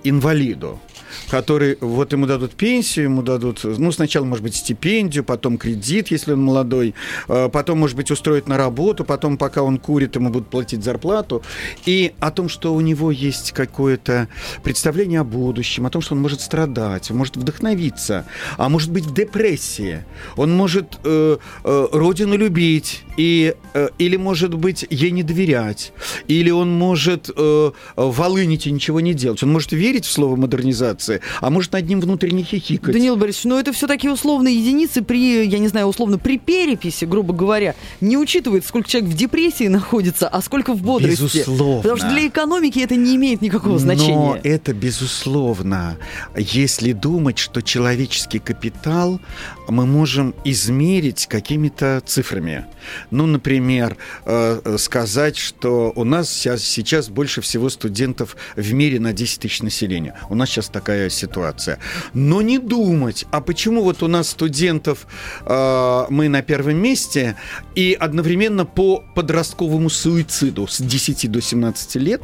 инвалиду 0.02 0.80
который 1.28 1.78
вот 1.80 2.12
ему 2.12 2.26
дадут 2.26 2.52
пенсию, 2.52 3.06
ему 3.06 3.22
дадут, 3.22 3.60
ну, 3.64 3.92
сначала, 3.92 4.24
может 4.24 4.42
быть, 4.42 4.54
стипендию, 4.54 5.24
потом 5.24 5.58
кредит, 5.58 6.08
если 6.08 6.32
он 6.32 6.42
молодой, 6.42 6.94
э, 7.28 7.48
потом, 7.52 7.78
может 7.78 7.96
быть, 7.96 8.10
устроить 8.10 8.48
на 8.48 8.56
работу, 8.56 9.04
потом, 9.04 9.36
пока 9.36 9.62
он 9.62 9.78
курит, 9.78 10.16
ему 10.16 10.30
будут 10.30 10.48
платить 10.48 10.84
зарплату. 10.84 11.42
И 11.84 12.12
о 12.20 12.30
том, 12.30 12.48
что 12.48 12.74
у 12.74 12.80
него 12.80 13.10
есть 13.10 13.52
какое-то 13.52 14.28
представление 14.62 15.20
о 15.20 15.24
будущем, 15.24 15.86
о 15.86 15.90
том, 15.90 16.02
что 16.02 16.14
он 16.14 16.20
может 16.20 16.40
страдать, 16.40 17.10
может 17.10 17.36
вдохновиться, 17.36 18.26
а 18.56 18.68
может 18.68 18.90
быть 18.90 19.04
в 19.04 19.14
депрессии, 19.14 20.04
он 20.36 20.52
может 20.52 20.98
э, 21.04 21.36
э, 21.64 21.88
родину 21.92 22.36
любить, 22.36 23.02
и, 23.16 23.54
э, 23.74 23.88
или, 23.98 24.16
может 24.16 24.54
быть, 24.54 24.86
ей 24.90 25.10
не 25.10 25.22
доверять, 25.22 25.92
или 26.28 26.50
он 26.50 26.70
может 26.72 27.30
э, 27.34 27.70
волынить 27.96 28.66
и 28.66 28.70
ничего 28.70 29.00
не 29.00 29.14
делать, 29.14 29.42
он 29.42 29.52
может 29.52 29.72
верить 29.72 30.04
в 30.04 30.10
слово 30.10 30.36
модернизация, 30.36 30.95
а 31.40 31.50
может 31.50 31.72
над 31.72 31.86
ним 31.86 32.00
внутренне 32.00 32.42
хихикать. 32.42 32.92
Данил 32.92 33.16
Борисович, 33.16 33.44
но 33.44 33.60
это 33.60 33.72
все 33.72 33.86
такие 33.86 34.12
условные 34.12 34.58
единицы 34.58 35.02
при, 35.02 35.46
я 35.46 35.58
не 35.58 35.68
знаю, 35.68 35.86
условно, 35.86 36.18
при 36.18 36.38
переписи, 36.38 37.04
грубо 37.04 37.32
говоря, 37.32 37.74
не 38.00 38.16
учитывает, 38.16 38.64
сколько 38.64 38.88
человек 38.88 39.10
в 39.10 39.16
депрессии 39.16 39.68
находится, 39.68 40.28
а 40.28 40.40
сколько 40.42 40.74
в 40.74 40.82
бодрости. 40.82 41.22
Безусловно. 41.22 41.82
Потому 41.82 41.96
что 41.96 42.08
для 42.10 42.26
экономики 42.26 42.78
это 42.78 42.96
не 42.96 43.16
имеет 43.16 43.42
никакого 43.42 43.78
значения. 43.78 44.14
Но 44.14 44.38
это 44.42 44.72
безусловно. 44.72 45.98
Если 46.36 46.92
думать, 46.92 47.38
что 47.38 47.62
человеческий 47.62 48.38
капитал 48.38 49.20
мы 49.68 49.86
можем 49.86 50.34
измерить 50.44 51.26
какими-то 51.26 52.02
цифрами. 52.04 52.66
Ну, 53.10 53.26
например, 53.26 53.96
э, 54.24 54.76
сказать, 54.78 55.36
что 55.36 55.92
у 55.94 56.04
нас 56.04 56.30
сейчас 56.30 57.08
больше 57.08 57.40
всего 57.40 57.68
студентов 57.68 58.36
в 58.54 58.72
мире 58.72 59.00
на 59.00 59.12
10 59.12 59.40
тысяч 59.40 59.62
населения. 59.62 60.14
У 60.28 60.34
нас 60.34 60.50
сейчас 60.50 60.68
такая 60.86 61.10
ситуация. 61.10 61.78
Но 62.14 62.42
не 62.42 62.58
думать, 62.58 63.26
а 63.32 63.40
почему 63.40 63.82
вот 63.82 64.02
у 64.02 64.08
нас 64.08 64.28
студентов 64.28 65.06
э, 65.44 66.06
мы 66.10 66.28
на 66.28 66.42
первом 66.42 66.76
месте, 66.76 67.34
и 67.74 67.96
одновременно 67.98 68.64
по 68.64 69.02
подростковому 69.14 69.90
суициду 69.90 70.68
с 70.68 70.80
10 70.80 71.30
до 71.30 71.40
17 71.40 71.96
лет 71.96 72.22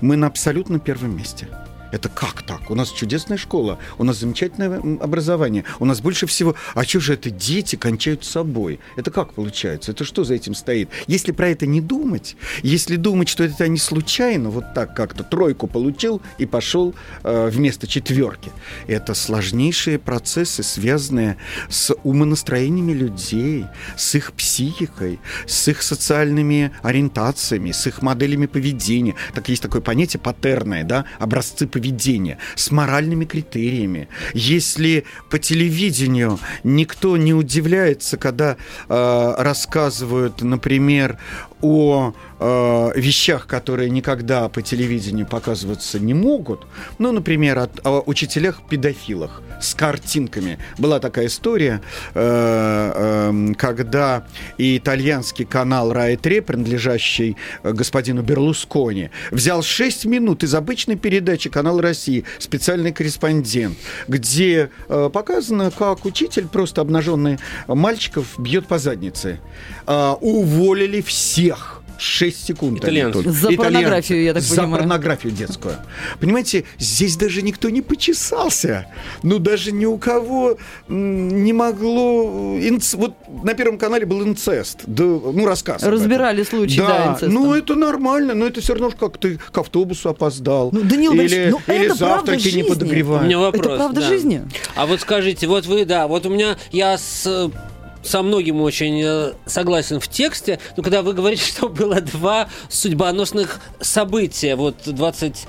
мы 0.00 0.16
на 0.16 0.28
абсолютно 0.28 0.78
первом 0.78 1.16
месте. 1.16 1.48
Это 1.90 2.08
как 2.08 2.42
так? 2.42 2.70
У 2.70 2.74
нас 2.74 2.90
чудесная 2.90 3.38
школа, 3.38 3.78
у 3.96 4.04
нас 4.04 4.18
замечательное 4.18 4.78
образование, 5.00 5.64
у 5.78 5.84
нас 5.84 6.00
больше 6.00 6.26
всего... 6.26 6.54
А 6.74 6.84
что 6.84 7.00
же 7.00 7.14
это 7.14 7.30
дети 7.30 7.76
кончают 7.76 8.24
собой? 8.24 8.78
Это 8.96 9.10
как 9.10 9.32
получается? 9.32 9.92
Это 9.92 10.04
что 10.04 10.24
за 10.24 10.34
этим 10.34 10.54
стоит? 10.54 10.90
Если 11.06 11.32
про 11.32 11.48
это 11.48 11.66
не 11.66 11.80
думать, 11.80 12.36
если 12.62 12.96
думать, 12.96 13.28
что 13.28 13.44
это 13.44 13.68
не 13.68 13.78
случайно, 13.78 14.50
вот 14.50 14.74
так 14.74 14.94
как-то 14.94 15.24
тройку 15.24 15.66
получил 15.66 16.20
и 16.36 16.46
пошел 16.46 16.94
э, 17.22 17.48
вместо 17.48 17.86
четверки, 17.86 18.50
это 18.86 19.14
сложнейшие 19.14 19.98
процессы, 19.98 20.62
связанные 20.62 21.38
с 21.68 21.94
умонастроениями 22.02 22.92
людей, 22.92 23.64
с 23.96 24.14
их 24.14 24.32
психикой, 24.32 25.20
с 25.46 25.68
их 25.68 25.82
социальными 25.82 26.72
ориентациями, 26.82 27.72
с 27.72 27.86
их 27.86 28.02
моделями 28.02 28.46
поведения. 28.46 29.14
Так 29.34 29.48
есть 29.48 29.62
такое 29.62 29.80
понятие 29.80 30.20
паттерное, 30.20 30.84
да, 30.84 31.06
образцы 31.18 31.66
поведения 31.66 31.77
поведения, 31.78 32.38
с 32.56 32.70
моральными 32.70 33.24
критериями. 33.24 34.08
Если 34.34 35.04
по 35.30 35.38
телевидению 35.38 36.38
никто 36.64 37.16
не 37.16 37.34
удивляется, 37.34 38.16
когда 38.16 38.56
э, 38.88 39.34
рассказывают, 39.38 40.42
например, 40.42 41.18
о 41.60 42.14
э, 42.40 42.90
вещах, 42.96 43.46
которые 43.46 43.90
никогда 43.90 44.48
по 44.48 44.62
телевидению 44.62 45.26
показываться 45.26 45.98
не 45.98 46.14
могут. 46.14 46.66
Ну, 46.98 47.12
например, 47.12 47.58
о, 47.58 47.68
о 47.84 48.02
учителях-педофилах 48.06 49.42
с 49.60 49.74
картинками. 49.74 50.58
Была 50.78 51.00
такая 51.00 51.26
история, 51.26 51.80
э, 52.14 52.92
э, 52.94 53.54
когда 53.56 54.26
и 54.56 54.78
итальянский 54.78 55.44
канал 55.44 55.92
Рай 55.92 56.16
3, 56.16 56.40
принадлежащий 56.40 57.36
господину 57.62 58.22
Берлускони, 58.22 59.10
взял 59.30 59.62
6 59.62 60.06
минут 60.06 60.42
из 60.42 60.54
обычной 60.54 60.96
передачи 60.96 61.50
канала 61.50 61.82
России 61.82 62.24
«Специальный 62.38 62.92
корреспондент», 62.92 63.76
где 64.06 64.70
э, 64.88 65.10
показано, 65.12 65.70
как 65.70 66.04
учитель, 66.04 66.46
просто 66.48 66.80
обнаженный 66.80 67.38
мальчиков, 67.66 68.38
бьет 68.38 68.66
по 68.66 68.78
заднице. 68.78 69.40
Э, 69.86 70.14
уволили 70.20 71.00
все 71.00 71.18
всех 71.18 71.77
6 71.98 72.46
секунд. 72.46 72.82
За 73.24 73.50
порнографию, 73.52 74.22
я 74.22 74.34
так 74.34 74.42
За 74.42 74.54
понимаю. 74.54 74.70
За 74.70 74.78
порнографию 74.78 75.32
детскую. 75.32 75.76
Понимаете, 76.20 76.64
здесь 76.78 77.16
даже 77.16 77.42
никто 77.42 77.68
не 77.70 77.82
почесался. 77.82 78.86
Ну, 79.22 79.38
даже 79.38 79.72
ни 79.72 79.84
у 79.84 79.98
кого 79.98 80.56
не 80.88 81.52
могло... 81.52 82.56
Инц... 82.60 82.94
Вот 82.94 83.14
на 83.42 83.54
Первом 83.54 83.78
канале 83.78 84.06
был 84.06 84.22
инцест. 84.22 84.80
Да, 84.86 85.04
ну, 85.04 85.44
рассказ. 85.44 85.82
Разбирали 85.82 86.44
случай, 86.44 86.78
да, 86.78 86.86
да 86.86 87.06
инцестом. 87.12 87.34
Ну, 87.34 87.54
это 87.54 87.74
нормально, 87.74 88.34
но 88.34 88.46
это 88.46 88.60
все 88.60 88.74
равно, 88.74 88.90
как 88.90 89.18
ты 89.18 89.38
к 89.38 89.58
автобусу 89.58 90.08
опоздал. 90.08 90.70
Ну, 90.72 90.82
Данил 90.82 91.12
или, 91.12 91.50
ну, 91.50 91.60
или 91.66 91.86
это 91.86 91.94
завтраки 91.96 92.48
не 92.48 92.62
подогревают. 92.62 93.24
У 93.24 93.26
меня 93.26 93.38
вопрос. 93.38 93.66
Это 93.66 93.76
правда 93.76 94.00
да. 94.00 94.06
жизни? 94.06 94.42
А 94.76 94.86
вот 94.86 95.00
скажите, 95.00 95.48
вот 95.48 95.66
вы, 95.66 95.84
да, 95.84 96.06
вот 96.06 96.26
у 96.26 96.30
меня, 96.30 96.56
я 96.70 96.96
с 96.96 97.50
со 98.02 98.22
многим 98.22 98.60
очень 98.60 99.02
э, 99.04 99.32
согласен 99.46 100.00
в 100.00 100.08
тексте, 100.08 100.58
но 100.76 100.82
когда 100.82 101.02
вы 101.02 101.12
говорите, 101.12 101.44
что 101.46 101.68
было 101.68 102.00
два 102.00 102.48
судьбоносных 102.68 103.60
события, 103.80 104.56
вот 104.56 104.76
20 104.84 105.46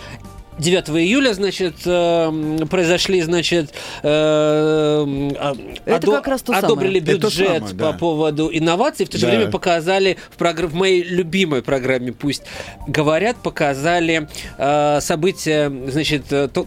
9 0.60 0.90
июля, 0.90 1.34
значит, 1.34 1.76
э, 1.86 2.66
произошли, 2.70 3.22
значит, 3.22 3.72
э, 4.04 4.08
а, 4.08 5.56
Это 5.86 6.08
одо- 6.08 6.12
как 6.18 6.28
раз 6.28 6.42
то 6.42 6.54
одобрили 6.54 7.00
самое. 7.00 7.18
бюджет 7.18 7.48
самое, 7.48 7.74
да. 7.74 7.92
по 7.92 7.98
поводу 7.98 8.50
инноваций, 8.52 9.06
в 9.06 9.10
то 9.10 9.18
же 9.18 9.26
да. 9.26 9.32
время 9.32 9.52
показали 9.52 10.18
в, 10.30 10.38
прогр- 10.38 10.68
в 10.68 10.74
моей 10.74 11.04
любимой 11.04 11.62
программе 11.62 12.12
«Пусть 12.12 12.44
говорят», 12.88 13.38
показали 13.38 14.28
э, 14.58 15.00
события, 15.02 15.72
значит, 15.88 16.26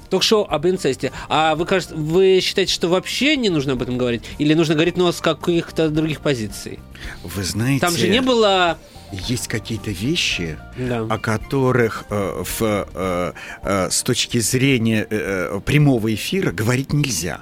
ток-шоу 0.08 0.46
об 0.48 0.66
инцесте. 0.66 1.12
А 1.28 1.54
вы, 1.54 1.66
кажется, 1.66 1.94
вы 1.94 2.40
считаете, 2.42 2.72
что 2.72 2.88
вообще 2.88 3.36
не 3.36 3.50
нужно 3.50 3.74
об 3.74 3.82
этом 3.82 3.98
говорить? 3.98 4.22
Или 4.38 4.54
нужно 4.54 4.74
говорить, 4.74 4.96
но 4.96 5.12
с 5.12 5.20
каких-то 5.20 5.88
других 5.90 6.20
позиций? 6.20 6.78
Вы 7.22 7.42
знаете... 7.44 7.80
Там 7.80 7.96
же 7.96 8.08
не 8.08 8.22
было 8.22 8.78
есть 9.12 9.48
какие-то 9.48 9.90
вещи, 9.90 10.58
да. 10.76 11.06
о 11.08 11.18
которых 11.18 12.04
э, 12.10 12.42
в, 12.44 12.62
э, 12.94 13.32
э, 13.62 13.90
с 13.90 14.02
точки 14.02 14.38
зрения 14.38 15.06
э, 15.08 15.50
э 15.54 15.60
прямого 15.60 16.12
эфира 16.12 16.50
говорить 16.50 16.92
нельзя. 16.92 17.40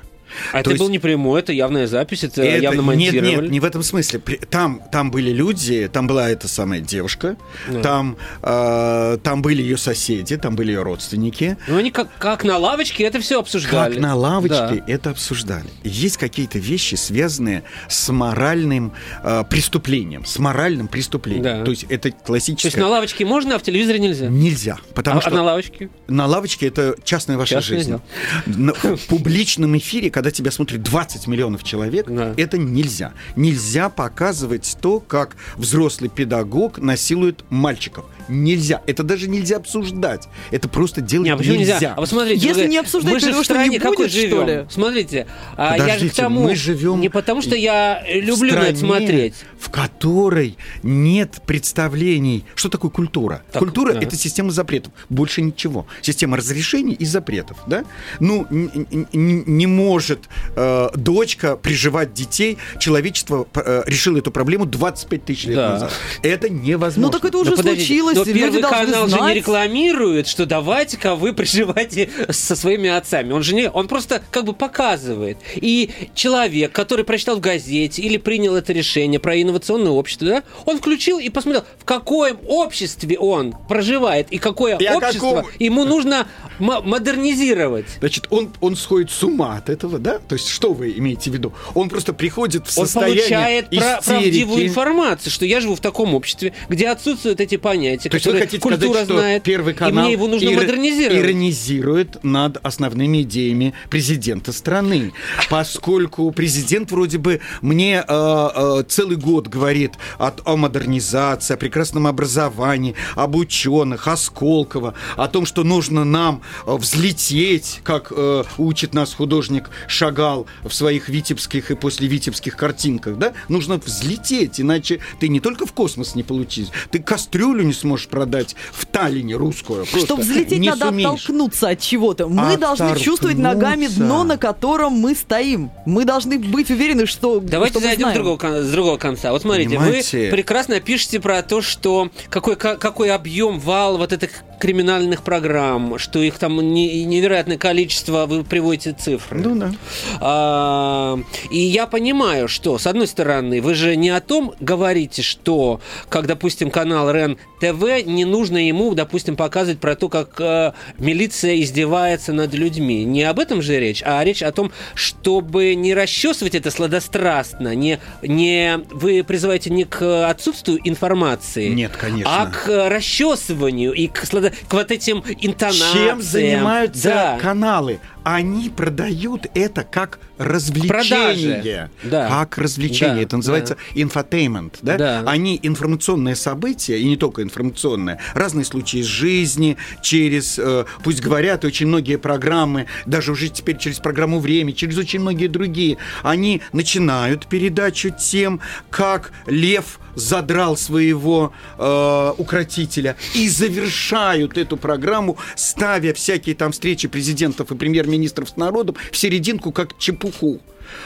А 0.50 0.54
То 0.54 0.58
это 0.60 0.70
есть- 0.70 0.80
был 0.80 0.88
не 0.88 0.98
прямой, 0.98 1.40
это 1.40 1.52
явная 1.52 1.86
запись, 1.86 2.24
это, 2.24 2.42
Это- 2.42 2.62
явно 2.62 2.76
нет, 2.80 2.84
монтировали. 2.86 3.42
нет, 3.42 3.50
не 3.50 3.60
в 3.60 3.64
этом 3.64 3.82
смысле. 3.82 4.20
Там, 4.50 4.82
там 4.92 5.10
были 5.10 5.30
люди, 5.30 5.88
там 5.92 6.06
была 6.06 6.28
эта 6.30 6.48
самая 6.48 6.80
девушка, 6.80 7.36
Да. 7.68 7.80
там, 7.82 8.16
э, 8.42 9.18
там 9.22 9.42
были 9.42 9.62
ее 9.62 9.76
соседи, 9.76 10.36
там 10.36 10.56
были 10.56 10.72
ее 10.72 10.82
родственники. 10.82 11.56
Ну, 11.68 11.76
они 11.76 11.90
как, 11.90 12.08
как 12.18 12.44
на 12.44 12.58
лавочке 12.58 13.04
это 13.04 13.20
все 13.20 13.40
обсуждали. 13.40 13.94
Как 13.94 14.02
на 14.02 14.14
лавочке 14.14 14.56
Да. 14.56 14.84
это 14.86 15.10
обсуждали. 15.10 15.66
Есть 15.84 16.16
какие-то 16.16 16.58
вещи, 16.58 16.94
связанные 16.94 17.62
с 17.88 18.08
моральным 18.12 18.92
э, 19.22 19.44
преступлением, 19.48 20.24
с 20.24 20.38
моральным 20.38 20.88
преступлением. 20.88 21.42
Да. 21.42 21.64
То 21.64 21.70
есть 21.70 21.84
это 21.84 22.02
То 22.02 22.08
есть 22.08 22.18
классическое. 22.24 22.82
на 22.82 22.88
лавочке 22.88 23.24
можно, 23.24 23.54
а 23.56 23.58
в 23.58 23.62
телевизоре 23.62 23.98
нельзя? 23.98 24.28
Нельзя, 24.28 24.78
потому 24.94 25.18
а, 25.18 25.20
что 25.22 25.30
а 25.30 25.34
на 25.34 25.42
лавочке? 25.42 25.90
на 26.08 26.26
лавочке 26.26 26.66
это 26.66 26.94
частная 27.04 27.36
ваша 27.36 27.56
Частное 27.56 27.78
жизнь. 27.78 28.00
в 28.46 29.06
публичном 29.08 29.76
эфире, 29.78 30.10
когда 30.20 30.30
тебя 30.32 30.50
смотрит 30.50 30.82
20 30.82 31.28
миллионов 31.28 31.64
человек, 31.64 32.04
Да. 32.06 32.34
это 32.36 32.58
нельзя. 32.58 33.14
Нельзя 33.36 33.88
показывать 33.88 34.76
то, 34.82 35.00
как 35.00 35.34
взрослый 35.56 36.10
педагог 36.10 36.76
насилует 36.76 37.42
мальчиков. 37.48 38.04
Нельзя. 38.30 38.80
Это 38.86 39.02
даже 39.02 39.28
нельзя 39.28 39.56
обсуждать. 39.56 40.28
Это 40.50 40.68
просто 40.68 41.00
делать 41.00 41.26
Не, 41.26 41.32
а 41.32 41.36
почему 41.36 41.56
нельзя? 41.56 41.74
нельзя. 41.74 41.94
А 41.96 42.00
вот 42.00 42.08
смотрите, 42.08 42.46
Если 42.46 42.62
вы 42.62 42.68
не 42.68 42.78
обсуждать, 42.78 43.12
мы 43.12 43.20
же 43.20 43.32
в 43.32 43.44
стране 43.44 43.78
какой 43.78 43.96
будет, 43.96 44.10
что 44.12 44.20
живем? 44.20 44.46
ли? 44.46 44.66
Смотрите, 44.70 45.26
а 45.56 45.76
я 45.76 45.76
же 45.76 45.76
к 45.76 45.86
Подождите, 45.86 46.14
тому, 46.22 46.42
мы 46.44 46.54
живем 46.54 47.00
не 47.00 47.08
потому 47.08 47.42
что 47.42 47.54
я 47.56 48.02
люблю 48.08 48.52
в 48.54 48.56
на 48.56 48.62
это 48.68 48.78
смотреть. 48.78 49.34
в 49.58 49.70
которой 49.70 50.56
нет 50.82 51.40
представлений. 51.46 52.44
Что 52.54 52.68
такое 52.68 52.90
культура? 52.90 53.42
Так, 53.52 53.60
культура 53.60 53.92
да. 53.92 54.00
это 54.00 54.16
система 54.16 54.50
запретов. 54.50 54.92
Больше 55.08 55.42
ничего. 55.42 55.86
Система 56.02 56.36
разрешений 56.36 56.94
и 56.94 57.04
запретов. 57.04 57.58
Да? 57.66 57.84
Ну, 58.20 58.46
не 58.50 59.66
может 59.66 60.28
э, 60.56 60.88
дочка 60.94 61.56
приживать 61.56 62.12
детей. 62.14 62.58
Человечество 62.78 63.46
э, 63.54 63.82
решило 63.86 64.18
эту 64.18 64.30
проблему 64.30 64.66
25 64.66 65.24
тысяч 65.24 65.44
лет 65.46 65.56
Да. 65.56 65.70
назад. 65.70 65.92
Это 66.22 66.48
невозможно. 66.48 67.02
Ну 67.02 67.10
так 67.10 67.24
это 67.24 67.38
уже 67.38 67.50
подождите, 67.56 67.86
случилось, 67.86 68.18
но 68.26 68.32
Первый 68.32 68.62
канал 68.62 69.06
же 69.08 69.14
не 69.14 69.18
знать. 69.20 69.36
рекламирует, 69.36 70.26
что 70.26 70.46
давайте-ка 70.46 71.14
вы 71.14 71.32
приживайте 71.34 72.08
со 72.30 72.56
своими 72.56 72.88
отцами. 72.90 73.32
Он 73.32 73.42
же 73.42 73.54
не, 73.54 73.70
он 73.70 73.88
просто 73.88 74.22
как 74.30 74.44
бы 74.44 74.52
показывает. 74.52 75.38
И 75.56 75.90
человек, 76.14 76.72
который 76.72 77.04
прочитал 77.04 77.36
в 77.36 77.40
газете 77.40 78.02
или 78.02 78.16
принял 78.16 78.54
это 78.56 78.72
решение 78.72 79.18
про 79.20 79.40
инновационное 79.40 79.92
общество, 79.92 80.26
да, 80.28 80.42
он 80.66 80.78
включил 80.78 81.18
и 81.18 81.28
посмотрел, 81.30 81.64
в 81.78 81.84
каком 81.84 82.38
обществе 82.46 83.18
он 83.18 83.54
проживает 83.68 84.28
и 84.30 84.38
какое 84.38 84.76
И 84.78 84.88
общество 84.88 85.42
каком- 85.42 85.46
ему 85.58 85.84
нужно 85.84 86.26
мо- 86.58 86.80
модернизировать. 86.80 87.86
Значит, 88.00 88.26
он, 88.30 88.50
он 88.60 88.76
сходит 88.76 89.10
с 89.10 89.22
ума 89.22 89.56
от 89.56 89.68
этого, 89.68 89.98
да? 89.98 90.18
То 90.18 90.34
есть, 90.34 90.48
что 90.48 90.72
вы 90.72 90.92
имеете 90.92 91.30
в 91.30 91.34
виду? 91.34 91.52
Он 91.74 91.88
просто 91.88 92.12
приходит 92.12 92.66
в 92.66 92.78
Он 92.78 92.86
состояние 92.86 93.22
получает 93.22 93.70
пра- 93.70 93.76
истерики. 94.00 94.04
правдивую 94.20 94.66
информацию, 94.66 95.32
что 95.32 95.46
я 95.46 95.60
живу 95.60 95.74
в 95.74 95.80
таком 95.80 96.14
обществе, 96.14 96.52
где 96.68 96.88
отсутствуют 96.88 97.40
эти 97.40 97.56
понятия, 97.56 98.09
То 98.10 98.16
есть 98.16 98.26
вы 98.26 98.38
хотите 98.38 98.58
сказать, 98.58 99.04
что 99.04 99.16
знает, 99.18 99.42
Первый 99.42 99.74
канал 99.74 100.04
и 100.04 100.06
мне 100.06 100.12
его 100.12 100.26
нужно 100.26 100.48
ир- 100.48 100.56
модернизировать. 100.56 101.18
иронизирует 101.24 102.24
над 102.24 102.58
основными 102.64 103.22
идеями 103.22 103.74
президента 103.88 104.52
страны, 104.52 105.12
поскольку 105.48 106.30
президент 106.32 106.90
вроде 106.90 107.18
бы 107.18 107.40
мне 107.60 108.04
э, 108.06 108.48
э, 108.54 108.82
целый 108.88 109.16
год 109.16 109.48
говорит 109.48 109.92
о, 110.18 110.32
о 110.44 110.56
модернизации, 110.56 111.54
о 111.54 111.56
прекрасном 111.56 112.06
образовании, 112.06 112.94
об 113.14 113.36
ученых, 113.36 114.08
о 114.08 114.16
Сколково, 114.16 114.94
о 115.16 115.28
том, 115.28 115.46
что 115.46 115.64
нужно 115.64 116.04
нам 116.04 116.42
э, 116.66 116.74
взлететь, 116.76 117.80
как 117.84 118.12
э, 118.14 118.44
учит 118.58 118.94
нас 118.94 119.14
художник 119.14 119.70
Шагал 119.86 120.46
в 120.62 120.72
своих 120.72 121.08
витебских 121.08 121.70
и 121.70 121.76
послевитебских 121.76 122.56
картинках, 122.56 123.18
да? 123.18 123.32
Нужно 123.48 123.76
взлететь, 123.78 124.60
иначе 124.60 125.00
ты 125.20 125.28
не 125.28 125.40
только 125.40 125.66
в 125.66 125.72
космос 125.72 126.14
не 126.14 126.22
получишь, 126.22 126.68
ты 126.90 126.98
кастрюлю 126.98 127.62
не 127.62 127.72
сможешь 127.72 127.99
продать 128.08 128.56
в 128.72 128.86
Таллине 128.86 129.34
русскую. 129.36 129.84
просто 129.86 130.06
Чтобы 130.06 130.22
взлететь, 130.22 130.58
не 130.58 130.68
надо 130.70 130.86
сумеешь. 130.86 131.08
оттолкнуться 131.08 131.68
от 131.70 131.80
чего-то. 131.80 132.28
Мы 132.28 132.56
должны 132.56 132.96
чувствовать 132.98 133.38
ногами 133.38 133.86
дно, 133.88 134.24
на 134.24 134.36
котором 134.38 134.92
мы 134.94 135.14
стоим. 135.14 135.70
Мы 135.86 136.04
должны 136.04 136.38
быть 136.38 136.70
уверены, 136.70 137.06
что 137.06 137.40
Давайте 137.40 137.72
что 137.72 137.80
мы 137.80 137.86
зайдем 137.86 138.10
с 138.10 138.14
другого, 138.14 138.62
с 138.62 138.70
другого 138.70 138.96
конца. 138.96 139.32
Вот 139.32 139.42
смотрите, 139.42 139.70
Понимаете? 139.70 140.24
вы 140.26 140.30
прекрасно 140.30 140.80
пишете 140.80 141.20
про 141.20 141.42
то, 141.42 141.60
что 141.62 142.10
какой, 142.28 142.56
ка- 142.56 142.76
какой 142.76 143.10
объем, 143.12 143.58
вал 143.60 143.98
вот 143.98 144.12
этих 144.12 144.30
криминальных 144.60 145.22
программ, 145.22 145.98
что 145.98 146.18
их 146.22 146.38
там 146.38 146.60
не- 146.74 147.04
невероятное 147.04 147.56
количество, 147.56 148.26
вы 148.26 148.44
приводите 148.44 148.92
цифры. 148.92 149.40
Ну 149.40 149.54
да. 149.56 149.72
А, 150.20 151.18
и 151.50 151.58
я 151.58 151.86
понимаю, 151.86 152.46
что, 152.48 152.78
с 152.78 152.86
одной 152.86 153.06
стороны, 153.06 153.60
вы 153.62 153.74
же 153.74 153.96
не 153.96 154.10
о 154.10 154.20
том 154.20 154.52
говорите, 154.60 155.22
что, 155.22 155.80
как, 156.08 156.26
допустим, 156.26 156.70
канал 156.70 157.10
РЕН 157.10 157.38
ТВ, 157.60 157.79
не 157.88 158.24
нужно 158.24 158.66
ему, 158.66 158.94
допустим, 158.94 159.36
показывать 159.36 159.80
про 159.80 159.94
то, 159.96 160.08
как 160.08 160.40
э, 160.40 160.72
милиция 160.98 161.60
издевается 161.60 162.32
над 162.32 162.54
людьми. 162.54 163.04
Не 163.04 163.24
об 163.24 163.38
этом 163.38 163.62
же 163.62 163.78
речь, 163.80 164.02
а 164.04 164.22
речь 164.24 164.42
о 164.42 164.52
том, 164.52 164.70
чтобы 164.94 165.74
не 165.74 165.94
расчесывать 165.94 166.54
это 166.54 166.70
сладострастно, 166.70 167.74
не, 167.74 167.98
не 168.22 168.80
вы 168.90 169.22
призываете 169.24 169.70
не 169.70 169.84
к 169.84 170.28
отсутствию 170.28 170.78
информации, 170.84 171.68
Нет, 171.68 171.92
конечно. 171.98 172.42
а 172.42 172.46
к 172.46 172.88
расчесыванию 172.88 173.92
и 173.92 174.06
к, 174.06 174.24
сладо- 174.24 174.52
к 174.68 174.72
вот 174.72 174.90
этим 174.90 175.22
интонациям. 175.40 175.92
Чем 175.92 176.22
занимаются 176.22 177.08
Да. 177.08 177.38
каналы? 177.40 178.00
Они 178.24 178.70
продают 178.70 179.46
это 179.54 179.82
как 179.84 180.18
развлечение. 180.38 181.90
Да. 182.02 182.28
Как 182.28 182.58
развлечение. 182.58 183.16
Да, 183.16 183.22
это 183.22 183.36
называется 183.36 183.76
infotainment. 183.94 184.78
Да? 184.82 184.96
Да. 184.96 185.22
Они 185.26 185.58
информационные 185.62 186.36
события, 186.36 186.98
и 186.98 187.04
не 187.04 187.16
только 187.16 187.42
информационные, 187.42 188.18
разные 188.34 188.64
случаи 188.64 189.00
из 189.00 189.06
жизни, 189.06 189.76
через, 190.02 190.58
э, 190.58 190.84
пусть 191.02 191.20
говорят, 191.20 191.64
очень 191.64 191.86
многие 191.86 192.16
программы, 192.16 192.86
даже 193.06 193.32
уже 193.32 193.48
теперь 193.48 193.78
через 193.78 193.98
программу 193.98 194.40
«Время», 194.40 194.72
через 194.72 194.96
очень 194.98 195.20
многие 195.20 195.48
другие, 195.48 195.98
они 196.22 196.62
начинают 196.72 197.46
передачу 197.46 198.10
тем, 198.10 198.60
как 198.90 199.32
лев 199.46 199.98
задрал 200.14 200.76
своего 200.76 201.52
э, 201.78 202.32
укротителя 202.36 203.16
и 203.34 203.48
завершают 203.48 204.58
эту 204.58 204.76
программу, 204.76 205.38
ставя 205.56 206.12
всякие 206.14 206.54
там 206.54 206.72
встречи 206.72 207.08
президентов 207.08 207.70
и 207.70 207.74
премьер-министров 208.10 208.48
с 208.48 208.56
народом 208.56 208.96
в 209.12 209.16
серединку 209.16 209.72
как 209.72 209.96
чепуху. 209.98 210.60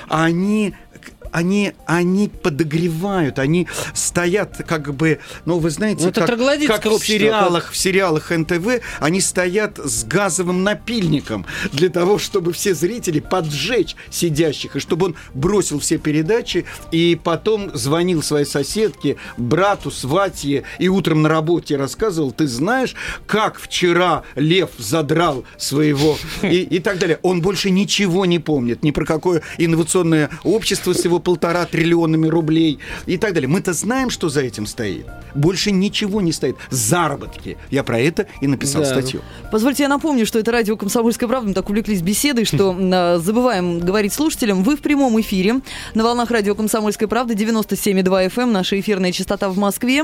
А 0.09 0.25
они 0.25 0.75
они, 1.35 1.73
они 1.87 2.29
подогревают, 2.29 3.41
они 3.41 3.67
стоят 3.93 4.63
как 4.69 4.95
бы, 4.95 5.19
ну 5.45 5.59
вы 5.59 5.71
знаете, 5.71 6.05
Ну, 6.05 6.11
это 6.11 6.21
как, 6.21 6.31
как 6.69 6.85
в 6.85 7.05
сериалах, 7.05 7.73
в 7.73 7.77
сериалах 7.77 8.31
НТВ, 8.31 8.81
они 9.01 9.21
стоят 9.21 9.79
с 9.79 10.05
газовым 10.05 10.63
напильником 10.63 11.45
для 11.73 11.89
того, 11.89 12.19
чтобы 12.21 12.53
все 12.53 12.73
зрители 12.73 13.19
поджечь 13.19 13.97
сидящих, 14.11 14.77
и 14.77 14.79
чтобы 14.79 15.07
он 15.07 15.17
бросил 15.35 15.81
все 15.81 15.99
передачи 15.99 16.67
и 16.93 17.19
потом 17.21 17.75
звонил 17.75 18.23
своей 18.23 18.47
соседке, 18.47 19.17
брату, 19.37 19.91
сватье, 19.91 20.63
и 20.79 20.89
утром 20.89 21.23
на 21.23 21.29
работе 21.29 21.77
рассказывал, 21.77 22.31
ты 22.31 22.47
знаешь, 22.47 22.95
как 23.27 23.59
вчера 23.59 24.23
Лев 24.37 24.71
задрал 24.79 25.45
своего 25.57 26.17
и, 26.43 26.61
и 26.63 26.79
так 26.79 27.01
далее. 27.01 27.19
Он 27.23 27.43
больше 27.43 27.71
ничего 27.71 28.25
не 28.25 28.39
помнит, 28.39 28.85
ни 28.85 28.93
про 28.93 29.05
какое 29.05 29.43
инновационное 29.59 30.31
общество 30.45 30.93
с 30.93 31.05
его 31.05 31.24
полтора 31.25 31.65
триллионами 31.67 32.29
рублей 32.29 32.79
и 33.07 33.17
так 33.19 33.33
далее. 33.35 33.49
Мы-то 33.49 33.73
знаем, 33.73 34.11
что 34.11 34.29
за 34.29 34.43
этим 34.43 34.67
стоит. 34.67 35.07
Больше 35.35 35.71
ничего 35.73 36.21
не 36.21 36.33
стоит. 36.33 36.57
Заработки. 36.71 37.57
Я 37.71 37.83
про 37.83 37.99
это 37.99 38.27
и 38.41 38.47
написал 38.47 38.83
Да. 38.83 38.89
статью. 38.89 39.21
Позвольте, 39.51 39.83
я 39.85 39.89
напомню, 39.89 40.27
что 40.27 40.39
это 40.39 40.53
радио 40.53 40.77
«Комсомольская 40.77 41.29
правда». 41.29 41.49
Мы 41.49 41.55
так 41.55 41.69
увлеклись 41.69 42.03
беседой, 42.03 42.45
что 42.45 42.77
э, 42.79 43.19
забываем 43.19 43.81
говорить 43.81 44.13
слушателям. 44.13 44.63
Вы 44.63 44.77
в 44.77 44.81
прямом 44.81 45.21
эфире 45.21 45.61
на 45.95 46.05
волнах 46.05 46.31
радио 46.31 46.55
«Комсомольская 46.55 47.09
правда» 47.09 47.35
97,2 47.35 48.29
FM, 48.29 48.47
наша 48.47 48.79
эфирная 48.79 49.13
частота 49.13 49.49
в 49.49 49.57
Москве. 49.59 50.03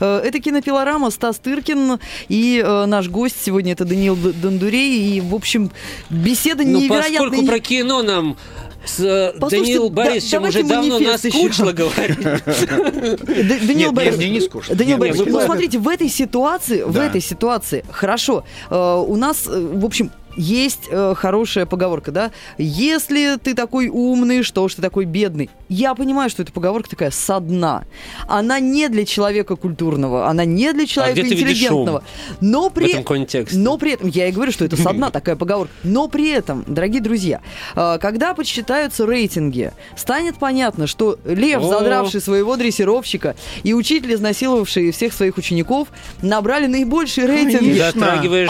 Э, 0.00 0.20
Это 0.24 0.40
кинопилорама 0.40 1.10
Стас 1.10 1.38
Тыркин 1.38 1.98
и 2.28 2.62
э, 2.64 2.86
наш 2.86 3.08
гость 3.08 3.36
сегодня 3.44 3.72
это 3.72 3.84
Даниил 3.84 4.16
Дондурей. 4.16 5.16
И, 5.16 5.20
в 5.20 5.34
общем, 5.34 5.70
беседа 6.10 6.64
Ну, 6.64 6.80
невероятная. 6.80 7.18
поскольку 7.28 7.46
про 7.46 7.58
кино 7.58 8.02
нам 8.02 8.36
с 8.84 9.00
э, 9.00 9.32
Послушайте, 9.38 9.74
Даниил 9.74 9.90
да- 9.90 10.04
Борисовичем 10.04 10.42
уже 10.44 10.62
давно 10.62 10.98
еще. 10.98 11.12
наскучило 11.12 11.72
говорить. 11.72 12.18
Даниил 13.66 13.92
Борисович, 13.92 14.30
не 14.30 14.40
скучно. 14.40 14.74
Даниил 14.74 14.98
Борисович, 14.98 15.26
вы 15.26 15.32
ну 15.32 15.40
смотрите, 15.44 15.78
в 15.78 15.88
этой 15.88 16.08
ситуации, 16.08 16.82
в 16.82 16.98
этой 16.98 17.20
ситуации, 17.20 17.84
хорошо, 17.90 18.44
э, 18.70 19.04
у 19.06 19.16
нас, 19.16 19.46
э, 19.46 19.60
в 19.60 19.84
общем, 19.84 20.10
есть 20.36 20.88
э, 20.90 21.14
хорошая 21.16 21.66
поговорка, 21.66 22.10
да? 22.10 22.30
Если 22.58 23.36
ты 23.36 23.54
такой 23.54 23.88
умный, 23.88 24.42
что 24.42 24.68
ж 24.68 24.74
ты 24.74 24.82
такой 24.82 25.04
бедный? 25.04 25.50
Я 25.68 25.94
понимаю, 25.94 26.30
что 26.30 26.42
эта 26.42 26.52
поговорка 26.52 26.90
такая 26.90 27.10
со 27.10 27.40
дна. 27.40 27.84
Она 28.28 28.60
не 28.60 28.88
для 28.88 29.04
человека 29.04 29.56
культурного, 29.56 30.28
она 30.28 30.44
не 30.44 30.72
для 30.72 30.86
человека 30.86 31.20
А 31.20 31.22
где 31.22 31.30
ты 31.30 31.34
видишь 31.36 31.62
интеллигентного. 31.62 32.04
Но 32.40 32.68
в 32.68 32.72
при 32.72 32.92
этом 32.92 33.04
контексте. 33.04 33.58
но 33.58 33.78
при 33.78 33.92
этом, 33.92 34.08
я 34.08 34.28
и 34.28 34.32
говорю, 34.32 34.52
что 34.52 34.64
это 34.64 34.76
со 34.76 34.92
дна 34.92 35.10
такая 35.12 35.36
поговорка. 35.36 35.72
Но 35.82 36.08
при 36.08 36.30
этом, 36.30 36.64
дорогие 36.66 37.02
друзья, 37.02 37.40
э, 37.74 37.98
когда 38.00 38.34
подсчитаются 38.34 39.06
рейтинги, 39.06 39.72
станет 39.96 40.36
понятно, 40.36 40.86
что 40.86 41.18
Лев, 41.24 41.62
О. 41.62 41.68
задравший 41.68 42.20
своего 42.20 42.56
дрессировщика, 42.56 43.36
и 43.62 43.74
учитель, 43.74 44.14
изнасиловавший 44.14 44.90
всех 44.92 45.12
своих 45.12 45.36
учеников, 45.36 45.88
набрали 46.22 46.66
наибольшие 46.66 47.26
рейтинги. 47.26 47.72
Ты 47.72 47.92
затрагиваешь 47.92 48.48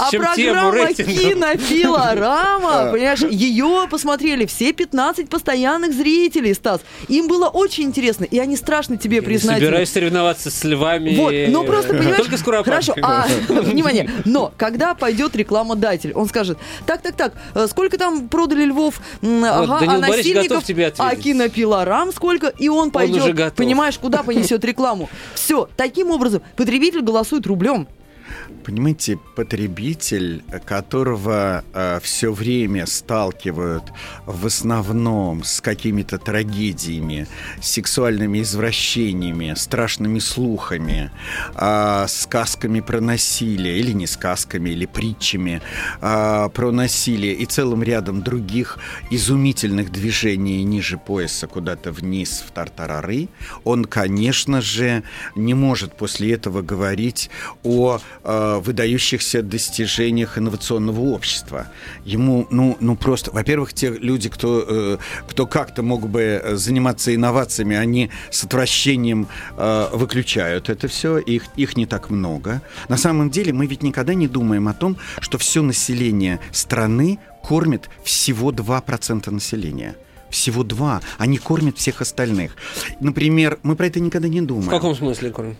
А 0.00 0.09
Людмилу 0.12 0.26
программа, 0.26 0.32
а 0.32 0.36
тему 0.36 0.54
программа 0.54 0.86
рейтинга. 0.86 1.56
«Кинофилорама», 1.56 2.90
понимаешь, 2.92 3.20
ее 3.20 3.86
посмотрели 3.90 4.46
все 4.46 4.72
15 4.72 5.28
постоянных 5.28 5.92
зрителей, 5.92 6.54
Стас. 6.54 6.80
Им 7.08 7.28
было 7.28 7.48
очень 7.48 7.84
интересно, 7.84 8.24
и 8.24 8.38
они 8.38 8.56
страшно 8.56 8.96
тебе 8.96 9.22
признательны. 9.22 9.66
собираюсь 9.66 9.90
соревноваться 9.90 10.50
с 10.50 10.64
львами. 10.64 11.16
Вот, 11.16 11.34
ну 11.48 11.64
просто, 11.64 11.94
понимаешь, 11.94 12.18
Только 12.18 12.36
с 12.36 12.42
Хорошо, 12.42 12.94
а, 13.02 13.26
внимание, 13.48 14.10
но 14.24 14.52
когда 14.56 14.94
пойдет 14.94 15.36
рекламодатель, 15.36 16.12
он 16.14 16.28
скажет, 16.28 16.58
так, 16.86 17.02
так, 17.02 17.14
так, 17.14 17.34
э, 17.54 17.66
сколько 17.68 17.98
там 17.98 18.28
продали 18.28 18.64
львов, 18.64 19.00
ага, 19.22 19.78
а 19.86 19.98
насильников, 19.98 20.64
а 20.98 21.08
ответить. 21.08 21.24
кинопилорам 21.24 22.12
сколько, 22.12 22.48
и 22.48 22.68
он 22.68 22.90
пойдет, 22.90 23.54
понимаешь, 23.54 23.98
куда 23.98 24.22
понесет 24.22 24.64
рекламу. 24.64 25.08
Все, 25.34 25.68
таким 25.76 26.10
образом, 26.10 26.42
потребитель 26.56 27.02
голосует 27.02 27.46
рублем. 27.46 27.88
Понимаете, 28.64 29.18
потребитель, 29.36 30.42
которого 30.64 31.64
все 32.02 32.32
время 32.32 32.86
сталкивают 32.86 33.84
в 34.26 34.46
основном 34.46 35.44
с 35.44 35.60
какими-то 35.60 36.18
трагедиями, 36.18 37.26
сексуальными 37.60 38.42
извращениями, 38.42 39.54
страшными 39.56 40.18
слухами, 40.18 41.10
а, 41.54 42.06
сказками 42.08 42.80
про 42.80 43.00
насилие, 43.00 43.78
или 43.78 43.92
не 43.92 44.06
сказками, 44.06 44.70
или 44.70 44.86
притчами 44.86 45.62
а, 46.00 46.48
про 46.48 46.70
насилие 46.70 47.34
и 47.34 47.46
целым 47.46 47.82
рядом 47.82 48.22
других 48.22 48.78
изумительных 49.10 49.90
движений 49.90 50.62
ниже 50.62 50.98
пояса 50.98 51.46
куда-то 51.46 51.92
вниз 51.92 52.44
в 52.46 52.50
тартарары, 52.52 53.28
он, 53.64 53.84
конечно 53.84 54.60
же, 54.60 55.02
не 55.34 55.54
может 55.54 55.96
после 55.96 56.34
этого 56.34 56.62
говорить 56.62 57.30
о 57.62 58.00
э, 58.24 58.60
выдающихся 58.64 59.42
достижениях 59.42 60.38
инновационного 60.38 61.00
общества. 61.00 61.66
Ему, 62.04 62.46
ну, 62.50 62.76
ну 62.80 62.96
просто, 62.96 63.30
во-первых, 63.30 63.72
те 63.72 63.90
люди, 63.90 64.28
кто, 64.28 64.64
э, 64.66 64.98
кто 65.28 65.46
как-то 65.46 65.82
мог 65.82 66.08
бы 66.08 66.42
заниматься 66.52 67.14
инновациями, 67.14 67.76
они 67.76 68.10
с 68.30 68.44
отвращением 68.44 69.28
э, 69.56 69.88
выключают 69.92 70.68
это 70.68 70.88
все, 70.88 71.18
их, 71.18 71.44
их 71.56 71.76
не 71.76 71.86
так 71.86 72.10
много. 72.10 72.62
На 72.88 72.96
самом 72.96 73.30
деле 73.30 73.52
мы 73.52 73.66
ведь 73.66 73.82
никогда 73.82 74.14
не 74.14 74.28
думаем 74.28 74.68
о 74.68 74.74
том, 74.74 74.96
что 75.20 75.38
все 75.38 75.62
население 75.62 76.40
страны 76.52 77.18
кормит 77.42 77.88
всего 78.04 78.52
2% 78.52 79.30
населения. 79.30 79.96
Всего 80.30 80.62
два. 80.62 81.00
Они 81.18 81.38
кормят 81.38 81.76
всех 81.76 82.00
остальных. 82.00 82.56
Например, 83.00 83.58
мы 83.64 83.74
про 83.74 83.86
это 83.86 83.98
никогда 83.98 84.28
не 84.28 84.40
думаем. 84.40 84.68
В 84.68 84.70
каком 84.70 84.94
смысле, 84.94 85.30
Корн? 85.30 85.56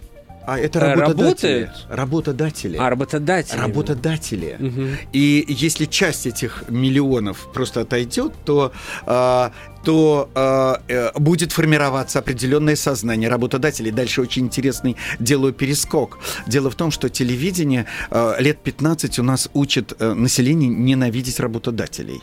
А 0.46 0.58
это 0.58 0.78
Э, 0.78 0.94
работодатели. 0.94 1.62
работают? 1.62 1.86
Работодатели. 1.90 2.76
А, 2.76 2.90
работодатели. 2.90 3.58
Работодатели. 3.60 4.56
Мгм. 4.58 4.96
И 5.12 5.44
если 5.48 5.84
часть 5.84 6.26
этих 6.26 6.64
миллионов 6.68 7.48
просто 7.52 7.82
отойдет, 7.82 8.32
то, 8.44 8.72
а, 9.06 9.52
то 9.84 10.28
а, 10.34 10.80
э, 10.88 11.10
будет 11.18 11.52
формироваться 11.52 12.18
определенное 12.18 12.76
сознание 12.76 13.28
работодателей. 13.28 13.90
Дальше 13.90 14.22
очень 14.22 14.46
интересный 14.46 14.96
делаю 15.18 15.52
перескок. 15.52 16.18
Дело 16.46 16.70
в 16.70 16.74
том, 16.74 16.90
что 16.90 17.08
телевидение 17.08 17.86
а, 18.10 18.36
лет 18.40 18.58
15 18.62 19.18
у 19.18 19.22
нас 19.22 19.48
учит 19.54 19.92
э, 19.98 20.14
население 20.14 20.68
ненавидеть 20.70 21.38
работодателей. 21.40 22.20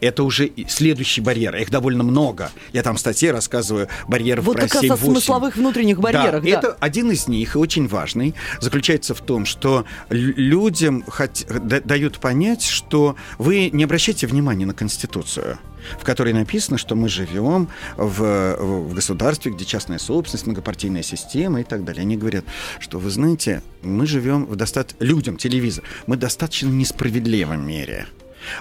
Это 0.00 0.22
уже 0.22 0.50
следующий 0.68 1.20
барьер. 1.20 1.56
Их 1.56 1.70
довольно 1.70 2.04
много. 2.04 2.50
Я 2.72 2.82
там 2.82 2.96
в 2.96 3.00
статье 3.00 3.30
рассказываю 3.30 3.88
барьеров 4.06 4.44
Вот 4.44 4.56
про 4.56 4.68
как 4.68 4.74
раз 4.74 4.84
о 4.84 4.94
7-8. 4.94 5.04
смысловых 5.04 5.56
внутренних 5.56 6.00
барьерах, 6.00 6.42
да. 6.42 6.48
это 6.48 6.76
один 6.80 7.10
из 7.10 7.28
них, 7.28 7.54
и 7.54 7.58
очень 7.58 7.88
важный, 7.88 8.34
заключается 8.60 9.14
в 9.14 9.20
том, 9.20 9.46
что 9.46 9.84
лю- 10.10 10.34
людям 10.36 11.04
да- 11.48 11.80
дают 11.80 12.18
понять, 12.18 12.62
что 12.62 13.16
вы 13.38 13.70
не 13.72 13.84
обращайте 13.84 14.26
внимания 14.26 14.66
на 14.66 14.74
Конституцию 14.74 15.58
в 15.98 16.04
которой 16.04 16.32
написано, 16.32 16.78
что 16.78 16.94
мы 16.94 17.08
живем 17.08 17.68
в, 17.96 18.56
в 18.58 18.94
государстве, 18.94 19.52
где 19.52 19.64
частная 19.64 19.98
собственность, 19.98 20.46
многопартийная 20.46 21.02
система 21.02 21.60
и 21.60 21.64
так 21.64 21.84
далее. 21.84 22.02
Они 22.02 22.16
говорят, 22.16 22.44
что 22.80 22.98
вы 22.98 23.10
знаете, 23.10 23.62
мы 23.82 24.06
живем 24.06 24.46
в 24.46 24.56
достаточно... 24.56 25.04
Людям, 25.04 25.36
телевизор, 25.36 25.84
мы 26.06 26.16
достаточно 26.16 26.68
несправедливом 26.68 27.66
мире. 27.66 28.06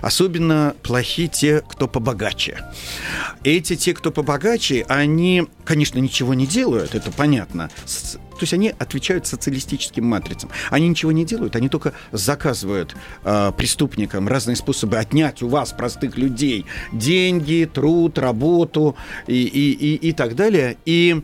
Особенно 0.01 0.75
плохи 0.83 1.27
те, 1.27 1.61
кто 1.61 1.87
побогаче. 1.87 2.63
Эти 3.43 3.75
те, 3.75 3.93
кто 3.93 4.11
побогаче, 4.11 4.85
они, 4.87 5.47
конечно, 5.63 5.99
ничего 5.99 6.33
не 6.33 6.47
делают, 6.47 6.95
это 6.95 7.11
понятно. 7.11 7.69
То 8.37 8.43
есть 8.43 8.53
они 8.53 8.73
отвечают 8.77 9.25
социалистическим 9.25 10.05
матрицам. 10.05 10.51
Они 10.69 10.87
ничего 10.87 11.11
не 11.11 11.25
делают, 11.25 11.55
они 11.55 11.69
только 11.69 11.93
заказывают 12.11 12.95
э, 13.23 13.51
преступникам 13.57 14.27
разные 14.27 14.55
способы 14.55 14.97
отнять 14.97 15.41
у 15.41 15.47
вас, 15.47 15.71
простых 15.71 16.17
людей, 16.17 16.65
деньги, 16.91 17.69
труд, 17.71 18.19
работу 18.19 18.95
и, 19.25 19.43
и, 19.43 19.71
и, 19.71 20.09
и 20.09 20.11
так 20.13 20.35
далее. 20.35 20.77
И 20.85 21.23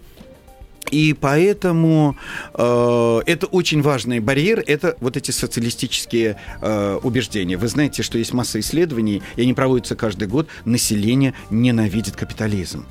и 0.91 1.13
поэтому 1.13 2.17
э, 2.53 3.21
это 3.25 3.47
очень 3.47 3.81
важный 3.81 4.19
барьер, 4.19 4.63
это 4.65 4.95
вот 4.99 5.17
эти 5.17 5.31
социалистические 5.31 6.37
э, 6.61 6.99
убеждения. 7.01 7.57
Вы 7.57 7.67
знаете, 7.67 8.03
что 8.03 8.17
есть 8.17 8.33
масса 8.33 8.59
исследований, 8.59 9.21
и 9.35 9.41
они 9.41 9.53
проводятся 9.53 9.95
каждый 9.95 10.27
год, 10.27 10.47
население 10.65 11.33
ненавидит 11.49 12.15
капитализм. 12.15 12.85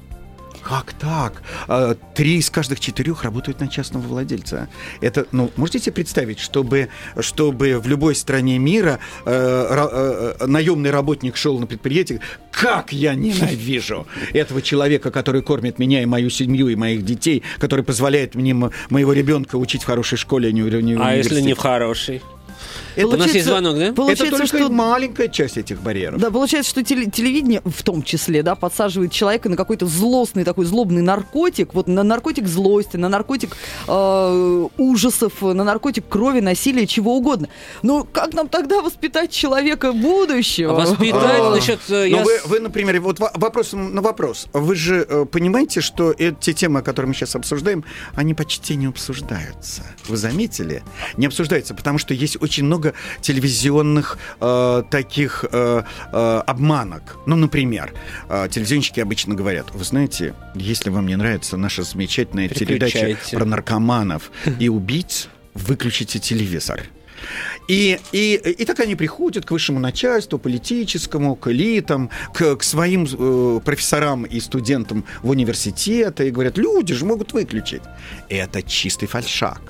Как 0.73 0.95
так? 0.95 1.43
А, 1.69 1.95
Три 2.15 2.39
из 2.39 2.49
каждых 2.49 2.81
четырех 2.81 3.25
работают 3.25 3.61
на 3.61 3.69
частного 3.69 4.05
владельца. 4.07 4.69
Это, 5.03 5.27
ну, 5.31 5.51
можете 5.57 5.79
себе 5.81 5.93
представить, 5.93 6.39
чтобы, 6.39 6.89
чтобы 7.21 7.79
в 7.79 7.87
любой 7.87 8.15
стране 8.15 8.59
мира 8.59 8.99
э, 9.27 9.31
ра- 9.31 10.37
э, 10.41 10.47
наемный 10.47 10.91
работник 10.91 11.37
шел 11.37 11.59
на 11.59 11.67
предприятие, 11.67 12.21
как 12.51 12.91
я 12.91 13.15
ненавижу 13.15 14.07
этого 14.33 14.63
человека, 14.63 15.11
который 15.11 15.43
кормит 15.43 15.79
меня 15.79 16.03
и 16.03 16.07
мою 16.07 16.31
семью 16.31 16.69
и 16.69 16.75
моих 16.75 17.05
детей, 17.05 17.43
который 17.59 17.85
позволяет 17.85 18.35
мне 18.35 18.55
мо- 18.55 18.71
моего 18.89 19.13
ребенка 19.13 19.57
учить 19.57 19.83
в 19.83 19.87
хорошей 19.87 20.17
школе, 20.17 20.49
а 20.49 20.53
не 20.53 20.63
в 20.63 21.03
А 21.03 21.15
если 21.15 21.43
не 21.43 21.53
в 21.53 21.59
хороший? 21.59 22.23
Это, 22.97 23.07
У 23.09 23.17
нас 23.17 23.33
есть 23.33 23.47
звонок, 23.47 23.77
да? 23.77 23.85
это 23.87 23.95
Получается, 23.95 24.31
только 24.39 24.47
что 24.47 24.69
маленькая 24.71 25.29
часть 25.29 25.57
этих 25.57 25.81
барьеров. 25.81 26.21
Да, 26.21 26.31
получается, 26.31 26.71
что 26.71 26.83
теле- 26.83 27.11
телевидение 27.11 27.63
в 27.65 27.83
том 27.83 28.03
числе, 28.03 28.43
да, 28.43 28.55
подсаживает 28.55 29.13
человека 29.13 29.49
на 29.49 29.57
какой-то 29.57 29.87
злостный 29.87 30.45
такой 30.45 30.65
злобный 30.67 31.03
наркотик, 31.03 31.75
вот 31.75 31.87
на 31.89 32.03
наркотик 32.03 32.47
злости, 32.47 32.97
на 32.97 33.09
наркотик 33.09 33.57
э, 33.89 34.69
ужасов, 34.79 35.43
на 35.43 35.65
наркотик 35.65 36.09
крови, 36.09 36.41
насилия, 36.41 36.87
чего 36.87 37.17
угодно. 37.17 37.49
Но 37.83 38.05
как 38.05 38.35
нам 38.35 38.49
тогда 38.49 38.81
воспитать 38.81 39.31
человека 39.31 39.93
будущего? 39.93 40.73
Воспитать, 40.75 41.41
А, 41.41 41.51
насчет... 41.51 41.81
э, 41.89 42.09
я 42.09 42.25
вы, 42.47 42.61
например, 42.61 43.01
вот 43.01 43.19
во- 43.21 43.33
вопрос 43.35 43.73
на 43.73 44.03
вопрос. 44.03 44.47
Вы 44.53 44.75
же 44.75 45.07
э, 45.09 45.25
понимаете, 45.31 45.81
что 45.81 46.13
эти 46.17 46.53
темы, 46.53 46.83
которые 46.83 47.09
мы 47.09 47.15
сейчас 47.15 47.37
обсуждаем, 47.37 47.85
они 48.15 48.35
почти 48.35 48.77
не 48.77 48.87
обсуждаются. 48.87 49.83
Вы 50.09 50.17
заметили? 50.17 50.83
Не 51.17 51.27
обсуждаются, 51.27 51.75
потому 51.75 51.99
что 51.99 52.15
есть 52.15 52.41
очень 52.43 52.65
много 52.65 52.82
телевизионных 53.21 54.19
э, 54.41 54.83
таких 54.91 55.45
э, 55.51 55.83
э, 56.13 56.43
обманок. 56.47 57.17
Ну, 57.27 57.37
например, 57.37 57.93
э, 58.29 58.49
телевизионщики 58.51 59.01
обычно 59.01 59.35
говорят, 59.35 59.67
вы 59.73 59.85
знаете, 59.85 60.35
если 60.55 60.91
вам 60.91 61.07
не 61.07 61.17
нравится 61.17 61.57
наша 61.57 61.83
замечательная 61.83 62.49
передача 62.49 63.17
про 63.33 63.45
наркоманов 63.45 64.31
и 64.59 64.69
убийц, 64.69 65.29
выключите 65.55 66.19
телевизор. 66.19 66.83
И, 67.69 67.99
и, 68.13 68.35
и 68.35 68.65
так 68.65 68.81
они 68.81 68.97
приходят 68.97 69.45
к 69.45 69.51
высшему 69.51 69.79
начальству, 69.79 70.39
политическому, 70.39 71.37
к 71.37 71.49
элитам, 71.49 72.11
к, 72.35 72.57
к 72.57 72.63
своим 72.63 73.07
э, 73.07 73.61
профессорам 73.65 74.25
и 74.25 74.41
студентам 74.41 75.05
в 75.23 75.31
университеты 75.31 76.29
и 76.29 76.31
говорят, 76.31 76.59
люди 76.59 76.95
же 76.95 77.05
могут 77.05 77.33
выключить. 77.33 77.83
Это 78.29 78.63
чистый 78.63 79.07
фальшак. 79.07 79.61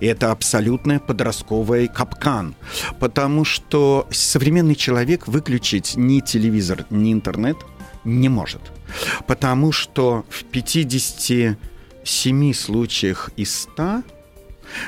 Это 0.00 0.30
абсолютная 0.30 0.98
подростковый 0.98 1.88
капкан, 1.88 2.54
потому 3.00 3.44
что 3.44 4.06
современный 4.10 4.74
человек 4.74 5.26
выключить 5.26 5.94
ни 5.96 6.20
телевизор, 6.20 6.86
ни 6.90 7.12
интернет 7.12 7.56
не 8.04 8.28
может. 8.28 8.62
Потому 9.26 9.72
что 9.72 10.24
в 10.28 10.44
57 10.44 11.56
случаях 12.54 13.30
из 13.36 13.62
100 13.62 14.02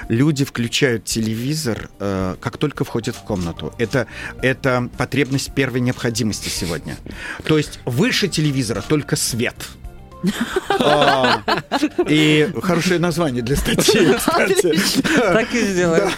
Люди 0.09 0.45
включают 0.45 1.05
телевизор, 1.05 1.91
э, 1.99 2.37
как 2.41 2.59
только 2.59 2.85
входят 2.85 3.17
в 3.17 3.23
комнату. 3.23 3.73
Это, 3.79 4.07
это 4.43 4.91
потребность 4.99 5.55
первой 5.55 5.81
необходимости 5.81 6.49
сегодня. 6.49 6.97
То 7.45 7.57
есть 7.57 7.81
выше 7.85 8.29
телевизора 8.29 8.83
только 8.83 9.17
свет. 9.17 9.57
А, 10.69 11.43
И 12.09 12.49
хорошее 12.63 12.99
название 12.99 13.43
для 13.43 13.57
статьи. 13.57 14.09
Так 14.25 15.55
и 15.55 15.61
сделаем. 15.61 16.11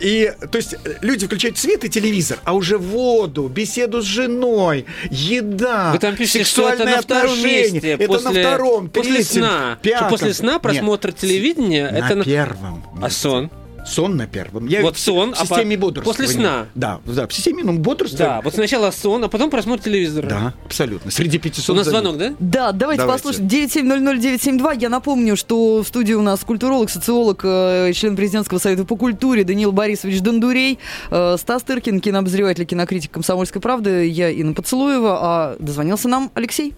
И, 0.00 0.32
то 0.50 0.58
есть, 0.58 0.76
люди 1.00 1.26
включают 1.26 1.58
свет 1.58 1.84
и 1.84 1.88
телевизор, 1.88 2.38
а 2.44 2.54
уже 2.54 2.78
воду, 2.78 3.48
беседу 3.48 4.02
с 4.02 4.04
женой, 4.04 4.86
еда, 5.10 5.92
Вы 5.92 5.98
там 5.98 6.16
пишете, 6.16 6.44
что 6.44 6.68
это 6.68 6.84
на 6.84 7.00
втором 7.02 7.42
месте. 7.42 7.92
Это 7.92 8.06
после, 8.06 8.30
на 8.30 8.48
втором, 8.48 8.88
после 8.88 9.14
третьем, 9.14 9.42
сна. 9.42 9.78
Что 9.80 9.90
пятом. 9.90 10.08
после 10.08 10.34
сна 10.34 10.58
просмотр 10.58 11.12
телевидения, 11.12 11.90
на 11.90 11.96
это 11.96 12.16
на... 12.16 12.24
первом. 12.24 12.84
А 13.02 13.10
сон? 13.10 13.50
Сон 13.86 14.16
на 14.16 14.26
первом. 14.26 14.66
Я 14.66 14.82
Вот 14.82 14.96
в- 14.96 15.00
сон, 15.00 15.34
в 15.34 15.40
а 15.40 15.46
системе 15.46 15.76
по- 15.76 15.82
бодрствования. 15.86 16.04
после 16.04 16.28
сна. 16.28 16.66
Да, 16.74 17.00
да, 17.06 17.26
в 17.26 17.32
системе 17.32 17.62
ну, 17.64 17.78
бодрствования. 17.78 18.36
Да, 18.36 18.40
вот 18.42 18.54
сначала 18.54 18.90
сон, 18.90 19.24
а 19.24 19.28
потом 19.28 19.50
просмотр 19.50 19.82
телевизора. 19.84 20.26
Да, 20.28 20.54
абсолютно. 20.66 21.10
Среди 21.10 21.38
500 21.38 21.70
У 21.70 21.74
нас 21.78 21.86
звонок, 21.86 22.18
да? 22.18 22.34
Да, 22.38 22.72
давайте, 22.72 23.02
Давайте. 23.02 23.22
послушаем. 23.24 23.48
9700972. 23.48 24.72
Я 24.80 24.88
напомню, 24.88 25.36
что 25.36 25.82
в 25.82 25.86
студии 25.86 26.14
у 26.14 26.22
нас 26.22 26.40
культуролог, 26.40 26.90
социолог, 26.90 27.40
э, 27.44 27.92
член 27.94 28.16
президентского 28.16 28.58
совета 28.58 28.84
по 28.84 28.96
культуре 28.96 29.44
Даниил 29.44 29.72
Борисович 29.72 30.20
Дондурей, 30.20 30.78
э, 31.10 31.36
Стас 31.38 31.62
Тыркин, 31.62 32.00
кинообозреватель, 32.00 32.64
кинокритик 32.66 33.12
«Комсомольской 33.12 33.60
правды», 33.62 34.06
я 34.08 34.28
Инна 34.30 34.54
Поцелуева, 34.54 35.18
а 35.20 35.56
дозвонился 35.58 36.08
нам 36.08 36.30
Алексей. 36.34 36.74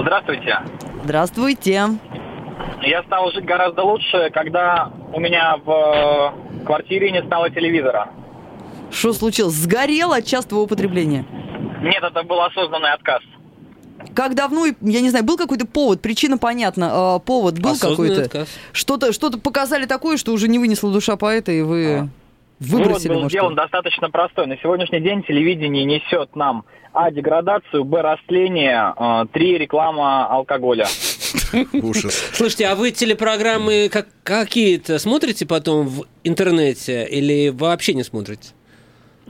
Здравствуйте. 0.00 0.58
Здравствуйте. 1.04 1.88
Я 2.82 3.02
стал 3.04 3.30
жить 3.32 3.44
гораздо 3.44 3.82
лучше, 3.82 4.30
когда 4.32 4.90
у 5.12 5.20
меня 5.20 5.56
в 5.64 5.70
э, 6.60 6.64
квартире 6.64 7.10
не 7.10 7.22
стало 7.22 7.50
телевизора. 7.50 8.08
Что 8.90 9.12
случилось? 9.12 9.54
Сгорел 9.54 10.12
от 10.12 10.24
частого 10.24 10.60
употребления? 10.60 11.24
Нет, 11.82 12.02
это 12.02 12.22
был 12.22 12.40
осознанный 12.42 12.92
отказ. 12.92 13.20
Как 14.14 14.34
давно, 14.34 14.66
я 14.66 15.00
не 15.00 15.10
знаю, 15.10 15.24
был 15.24 15.36
какой-то 15.36 15.66
повод, 15.66 16.00
причина 16.00 16.38
понятна, 16.38 17.16
э, 17.16 17.20
повод 17.26 17.58
был 17.58 17.72
Осознанный 17.72 18.08
какой-то? 18.10 18.22
отказ. 18.22 18.48
Что-то 18.72 19.12
что 19.12 19.30
показали 19.38 19.84
такое, 19.86 20.16
что 20.16 20.32
уже 20.32 20.48
не 20.48 20.58
вынесла 20.58 20.90
душа 20.92 21.16
поэта, 21.16 21.52
и 21.52 21.62
вы 21.62 22.08
выбросили, 22.60 22.84
Вывод 22.84 23.06
был 23.08 23.14
может, 23.16 23.30
сделан 23.32 23.54
достаточно 23.54 24.08
простой. 24.10 24.46
На 24.46 24.56
сегодняшний 24.58 25.00
день 25.00 25.22
телевидение 25.24 25.84
несет 25.84 26.34
нам 26.36 26.64
А. 26.94 27.10
Деградацию, 27.10 27.84
Б. 27.84 28.00
Растление, 28.00 28.94
э, 28.96 29.26
Три. 29.32 29.58
Реклама 29.58 30.26
алкоголя. 30.28 30.86
Ужас. 31.72 32.14
Слушайте, 32.32 32.66
а 32.66 32.74
вы 32.74 32.90
телепрограммы 32.90 33.88
как, 33.90 34.08
какие-то 34.22 34.98
смотрите 34.98 35.46
потом 35.46 35.86
в 35.88 36.04
интернете 36.24 37.06
или 37.06 37.48
вообще 37.50 37.94
не 37.94 38.02
смотрите? 38.04 38.50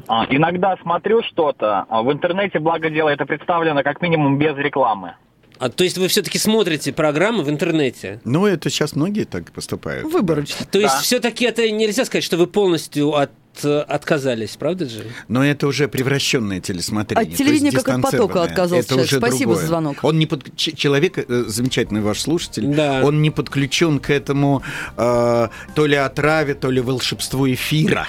А, 0.09 0.27
Иногда 0.29 0.77
смотрю 0.83 1.23
что-то. 1.23 1.87
а 1.89 2.03
В 2.03 2.13
интернете, 2.13 2.59
благо 2.59 2.91
дело, 2.91 3.09
это 3.09 3.25
представлено 3.27 3.83
как 3.83 4.01
минимум 4.03 4.39
без 4.39 4.57
рекламы. 4.57 5.15
А, 5.59 5.71
то 5.71 5.85
есть 5.85 5.97
вы 5.97 6.09
все-таки 6.09 6.39
смотрите 6.39 6.93
программы 6.93 7.43
в 7.43 7.49
интернете? 7.49 8.21
Ну, 8.25 8.45
это 8.47 8.69
сейчас 8.69 8.95
многие 8.95 9.25
так 9.25 9.51
поступают. 9.53 10.05
Выборочно. 10.05 10.67
То 10.67 10.79
есть 10.79 10.95
Да. 10.95 11.01
все-таки 11.01 11.47
это 11.47 11.71
нельзя 11.71 12.05
сказать, 12.05 12.25
что 12.25 12.37
вы 12.37 12.47
полностью 12.47 13.15
от, 13.15 13.31
отказались, 13.65 14.57
правда 14.57 14.89
же? 14.89 15.05
Но 15.29 15.45
это 15.45 15.67
уже 15.67 15.89
превращенное 15.89 16.61
телесмотрение. 16.61 17.31
От 17.33 17.37
телевидения 17.37 17.73
как 17.73 17.89
от 17.89 18.03
потока 18.03 18.43
отказался 18.43 18.81
Это 18.81 18.89
человек. 18.89 19.07
уже 19.13 19.19
Спасибо 19.19 19.39
другое. 19.53 19.61
за 19.61 19.67
звонок. 19.67 19.97
Он 20.03 20.19
не 20.19 20.27
под... 20.27 20.57
Человек, 20.57 21.19
э, 21.19 21.45
замечательный 21.47 22.01
ваш 22.01 22.21
слушатель, 22.21 22.67
Да. 22.75 23.03
он 23.05 23.23
не 23.23 23.31
подключен 23.31 23.99
к 24.01 24.11
этому 24.11 24.63
э, 24.97 25.49
то 25.75 25.87
ли 25.87 25.97
отраве, 25.97 26.55
то 26.55 26.71
ли 26.71 26.81
волшебству 26.81 27.49
эфира. 27.51 28.09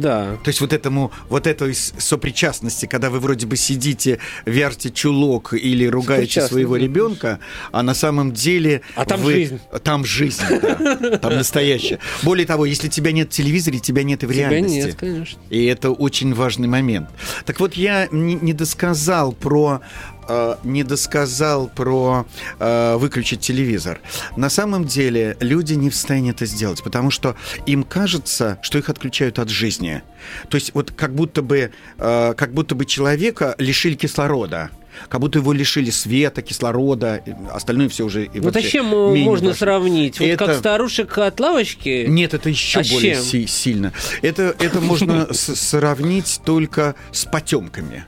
Да. 0.00 0.36
То 0.44 0.48
есть 0.48 0.60
вот 0.60 0.72
этому, 0.72 1.10
вот 1.28 1.46
этой 1.46 1.74
сопричастности, 1.74 2.86
когда 2.86 3.10
вы 3.10 3.20
вроде 3.20 3.46
бы 3.46 3.56
сидите, 3.56 4.18
вярте 4.44 4.90
чулок 4.90 5.52
или 5.54 5.86
ругаете 5.86 6.42
своего 6.46 6.76
ребенка, 6.76 7.38
а 7.72 7.82
на 7.82 7.94
самом 7.94 8.32
деле... 8.32 8.82
А 8.94 9.04
там 9.04 9.20
вы- 9.20 9.32
жизнь. 9.32 9.60
Там 9.82 10.04
жизнь, 10.04 10.42
да. 10.62 11.18
Там 11.18 11.34
настоящая. 11.34 11.98
Более 12.22 12.46
того, 12.46 12.66
если 12.66 12.88
тебя 12.88 13.12
нет 13.12 13.28
в 13.28 13.30
телевизоре, 13.32 13.78
тебя 13.78 14.02
нет 14.02 14.22
и 14.22 14.26
в 14.26 14.32
Тебя 14.32 14.50
реальности. 14.50 14.76
нет, 14.86 14.94
конечно. 14.96 15.40
И 15.50 15.64
это 15.66 15.90
очень 15.90 16.34
важный 16.34 16.68
момент. 16.68 17.08
Так 17.44 17.60
вот, 17.60 17.74
я 17.74 18.08
не 18.10 18.52
досказал 18.52 19.32
про 19.32 19.80
э, 20.28 20.56
не 20.64 20.82
досказал 20.84 21.68
про 21.68 22.26
э, 22.58 22.96
выключить 22.96 23.40
телевизор. 23.40 24.00
На 24.36 24.50
самом 24.50 24.84
деле 24.84 25.36
люди 25.40 25.74
не 25.74 25.90
в 25.90 25.94
состоянии 25.94 26.30
это 26.30 26.46
сделать, 26.46 26.82
потому 26.82 27.10
что 27.10 27.36
им 27.66 27.82
кажется, 27.82 28.58
что 28.62 28.78
их 28.78 28.88
отключают 28.88 29.38
от 29.38 29.48
жизни. 29.48 30.02
То 30.48 30.56
есть 30.56 30.72
вот 30.74 30.90
как 30.90 31.14
будто 31.14 31.42
бы, 31.42 31.70
э, 31.98 32.34
как 32.36 32.52
будто 32.52 32.74
бы 32.74 32.84
человека 32.84 33.54
лишили 33.58 33.94
кислорода. 33.94 34.70
Как 35.10 35.20
будто 35.20 35.40
его 35.40 35.52
лишили 35.52 35.90
света, 35.90 36.40
кислорода, 36.40 37.22
остальное 37.52 37.90
все 37.90 38.06
уже... 38.06 38.24
и 38.24 38.40
Вот 38.40 38.56
а 38.56 38.62
чем 38.62 38.86
можно 38.86 39.48
важно. 39.48 39.54
сравнить? 39.54 40.18
Вот 40.18 40.26
Это- 40.26 40.46
как 40.46 40.56
старушек 40.56 41.18
от 41.18 41.38
лавочки? 41.38 42.06
Нет, 42.08 42.32
это 42.32 42.48
еще 42.48 42.80
А 42.80 42.82
более 42.82 43.20
си- 43.20 43.46
сильно. 43.46 43.92
Это, 44.22 44.56
это 44.58 44.80
можно 44.80 45.28
сравнить 45.34 46.40
только 46.46 46.94
с 47.12 47.26
потемками. 47.26 48.06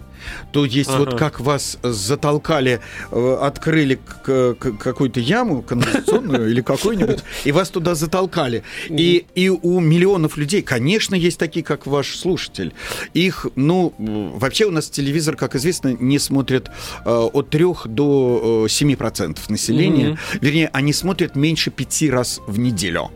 То 0.52 0.64
есть 0.64 0.90
вот 0.90 1.08
Ага. 1.08 1.16
как 1.18 1.40
вас 1.40 1.78
затолкали, 1.82 2.80
э, 3.10 3.38
открыли 3.40 3.98
какую-то 4.24 5.20
яму 5.20 5.62
канализационную 5.62 6.50
или 6.50 6.60
какую-нибудь, 6.60 7.22
и 7.44 7.52
вас 7.52 7.70
туда 7.70 7.94
затолкали. 7.94 8.62
И, 8.88 9.26
и 9.34 9.48
у 9.48 9.80
миллионов 9.80 10.36
людей, 10.36 10.62
конечно, 10.62 11.14
есть 11.14 11.38
такие, 11.38 11.64
как 11.64 11.86
ваш 11.86 12.16
слушатель. 12.16 12.72
Их, 13.14 13.46
ну, 13.56 13.94
вообще 13.98 14.64
у 14.66 14.70
нас 14.70 14.88
телевизор, 14.88 15.36
как 15.36 15.54
известно, 15.54 15.96
не 15.98 16.18
смотрят 16.18 16.70
э, 17.04 17.10
от 17.10 17.50
3 17.50 17.64
до 17.86 18.64
э, 18.66 18.68
7% 18.68 19.38
населения. 19.48 20.08
Мгм. 20.10 20.18
Вернее, 20.40 20.70
они 20.72 20.92
смотрят 20.92 21.36
меньше 21.36 21.70
пяти 21.70 22.10
раз 22.10 22.40
в 22.46 22.58
неделю. 22.58 23.10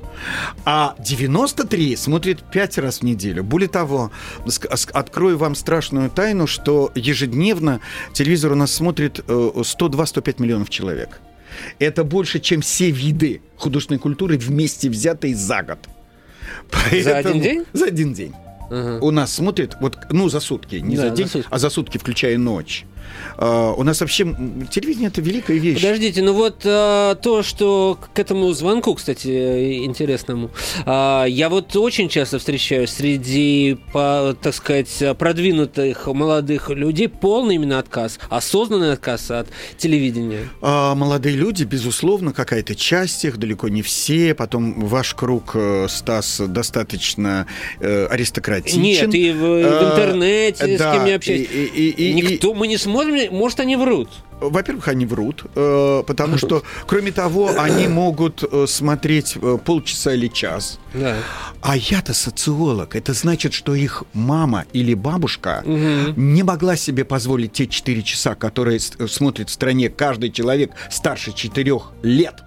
А 0.64 0.94
93 0.98 1.96
смотрят 1.96 2.42
5 2.51 2.79
раз 2.79 2.98
в 2.98 3.03
неделю. 3.03 3.42
Более 3.44 3.68
того, 3.68 4.11
открою 4.92 5.38
вам 5.38 5.55
страшную 5.55 6.11
тайну, 6.11 6.46
что 6.46 6.90
ежедневно 7.03 7.81
телевизор 8.12 8.53
у 8.53 8.55
нас 8.57 8.73
смотрит 8.73 9.21
э, 9.27 9.33
102-105 9.33 10.43
миллионов 10.43 10.71
человек. 10.71 11.21
Это 11.79 12.03
больше, 12.05 12.41
чем 12.41 12.61
все 12.62 12.91
виды 12.91 13.43
художественной 13.57 13.99
культуры 14.01 14.38
вместе 14.38 14.88
взятые 14.88 15.35
за 15.35 15.62
год. 15.62 15.79
За 17.03 17.19
один 17.19 17.41
день? 17.41 17.65
За 17.73 17.87
один 17.87 18.15
день. 18.15 18.33
Ага. 18.71 19.05
У 19.05 19.11
нас 19.11 19.35
смотрит, 19.35 19.77
вот, 19.81 19.99
ну, 20.11 20.29
за 20.31 20.41
сутки, 20.41 20.77
не 20.77 20.97
Да, 20.97 21.03
за 21.03 21.09
за 21.11 21.15
день, 21.17 21.29
сутки. 21.29 21.49
а 21.51 21.59
за 21.59 21.69
сутки, 21.71 21.99
включая 21.99 22.38
ночь. 22.38 22.85
А, 23.37 23.73
у 23.73 23.83
нас 23.83 24.01
вообще 24.01 24.25
телевидение 24.71 25.09
это 25.09 25.21
великая 25.21 25.59
вещь. 25.59 25.81
Подождите, 25.81 26.23
ну 26.23 26.33
вот 26.33 26.62
а, 26.65 27.15
то, 27.17 27.43
что 27.43 27.99
к 28.15 28.19
этому 28.19 28.53
звонку, 28.53 28.95
кстати, 28.95 29.85
интересному, 29.85 30.51
а, 30.87 31.25
я 31.25 31.49
вот 31.49 31.75
очень 31.77 32.09
часто 32.09 32.38
встречаю 32.38 32.87
среди, 32.88 33.79
по, 33.93 34.37
так 34.41 34.55
сказать, 34.55 35.03
продвинутых 35.19 36.07
молодых 36.07 36.71
людей 36.71 37.09
полный 37.09 37.57
именно 37.57 37.79
отказ, 37.79 38.19
осознанный 38.29 38.93
отказ 38.93 39.31
от 39.31 39.49
телевидения. 39.79 40.49
А, 40.61 40.95
молодые 40.95 41.37
люди, 41.37 41.65
безусловно, 41.65 42.33
какая-то 42.33 42.75
часть 42.75 43.25
их, 43.25 43.38
далеко 43.38 43.69
не 43.69 43.83
все. 43.83 44.35
Потом 44.35 44.81
ваш 44.87 45.15
круг, 45.15 45.53
э, 45.55 45.87
Стас, 45.88 46.41
достаточно 46.47 47.47
э, 47.81 48.07
аристократичен. 48.07 48.81
Нет, 48.83 49.15
и 49.15 49.33
в, 49.33 49.37
в 49.41 49.91
интернете, 49.93 50.79
с 50.79 50.81
кем 50.81 51.07
я 51.07 51.17
общаюсь. 51.17 51.49
и- 51.53 51.65
и- 51.65 51.88
и- 51.91 52.11
и- 52.11 52.15
Никто, 52.15 52.55
мы 52.55 52.67
не 52.69 52.77
смотрим, 52.77 52.91
может, 52.92 53.61
они 53.61 53.76
врут. 53.76 54.09
Во-первых, 54.40 54.88
они 54.88 55.07
врут, 55.07 55.44
э, 55.55 56.02
потому 56.07 56.37
что, 56.37 56.62
кроме 56.87 57.12
того, 57.12 57.52
они 57.59 57.87
могут 57.88 58.42
э, 58.42 58.66
смотреть 58.66 59.37
э, 59.40 59.59
полчаса 59.64 60.14
или 60.14 60.26
час. 60.26 60.78
Да. 60.94 61.16
А 61.61 61.76
я-то 61.76 62.12
социолог. 62.12 62.96
Это 62.96 63.12
значит, 63.12 63.52
что 63.52 63.74
их 63.74 64.02
мама 64.12 64.64
или 64.72 64.94
бабушка 64.94 65.62
Мгм. 65.64 66.14
не 66.35 66.42
могла 66.42 66.74
себе 66.76 67.05
позволить 67.05 67.52
те 67.52 67.66
4 67.68 68.02
часа, 68.02 68.35
которые 68.35 68.81
смотрит 68.81 69.48
в 69.48 69.52
стране 69.52 69.88
каждый 69.88 70.31
человек 70.31 70.72
старше 70.90 71.33
4 71.33 71.81
лет. 72.02 72.42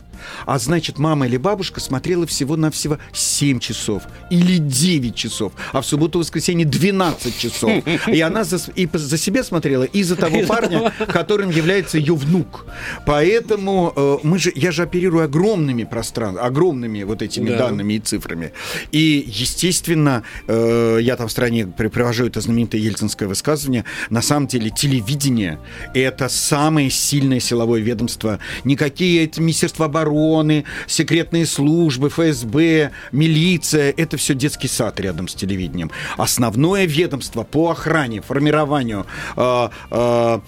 А 0.46 0.58
значит, 0.60 0.98
мама 1.00 1.28
или 1.28 1.38
бабушка 1.38 1.80
смотрела 1.80 2.26
всего-навсего 2.28 2.98
7 3.14 3.60
часов 3.60 4.04
или 4.30 4.58
9 4.58 5.16
часов, 5.16 5.54
а 5.72 5.82
в 5.82 5.86
субботу-воскресенье 5.86 6.66
12 6.66 7.38
часов. 7.38 7.72
И 8.08 8.22
она 8.22 8.44
за, 8.44 8.60
и 8.76 8.88
за 8.94 9.18
себя 9.18 9.44
смотрела, 9.44 9.84
и 9.84 10.04
за 10.04 10.16
того 10.16 10.42
парня, 10.48 10.92
которым 11.08 11.50
является 11.50 11.98
ее 11.98 12.16
внук. 12.16 12.66
Поэтому 13.06 13.94
э, 13.96 14.18
мы 14.24 14.40
же, 14.40 14.52
я 14.56 14.72
же 14.72 14.84
оперирую 14.84 15.24
огромными 15.24 15.84
пространствами, 15.84 16.46
огромными 16.48 17.04
вот 17.04 17.22
этими 17.22 17.50
Да. 17.50 17.58
данными 17.58 17.94
и 17.94 18.00
цифрами. 18.00 18.52
И, 18.92 19.24
естественно, 19.28 20.24
э, 20.48 21.00
я 21.02 21.16
там 21.16 21.28
в 21.28 21.32
стране 21.32 21.68
при- 21.68 21.88
привожу 21.88 22.26
это 22.26 22.42
знаменитое 22.42 22.82
ельцинское 22.82 23.28
высказывание, 23.28 23.86
на 24.10 24.22
самом 24.22 24.48
деле 24.48 24.70
телевидение– 24.70 25.60
это 25.94 26.30
самое 26.30 26.90
сильное 26.90 27.40
силовое 27.40 27.80
ведомство. 27.82 28.40
Никакие 28.64 29.26
это 29.26 29.42
Министерство 29.42 29.86
обороны, 29.86 30.15
Минобороны, 30.16 30.64
секретные 30.88 31.46
службы, 31.46 32.10
ФСБ, 32.10 32.92
милиция. 33.12 33.94
Это 33.96 34.18
все 34.18 34.34
детский 34.34 34.68
сад 34.68 35.00
рядом 35.00 35.28
с 35.28 35.36
телевидением. 35.36 35.92
Основное 36.18 36.86
ведомство 36.86 37.44
по 37.44 37.72
охране, 37.72 38.22
формированию, 38.22 39.06
э, 39.36 39.70
э, 39.92 40.40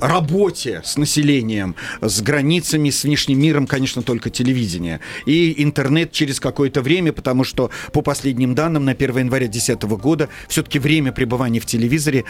работе 0.00 0.82
с 0.84 0.96
населением, 0.96 1.76
с 2.00 2.22
границами, 2.22 2.90
с 2.90 3.04
внешним 3.04 3.40
миром, 3.40 3.66
конечно, 3.66 4.02
только 4.02 4.30
телевидение. 4.30 5.00
И 5.26 5.62
интернет 5.62 6.12
через 6.12 6.40
какое-то 6.40 6.80
время, 6.80 7.12
потому 7.12 7.44
что 7.44 7.70
по 7.92 8.02
последним 8.02 8.54
данным 8.54 8.84
на 8.84 8.92
1 8.92 9.18
января 9.18 9.46
2010 9.46 9.82
года 9.98 10.28
все-таки 10.48 10.78
время 10.78 11.12
пребывания 11.12 11.60
в 11.60 11.66
телевизоре 11.66 12.24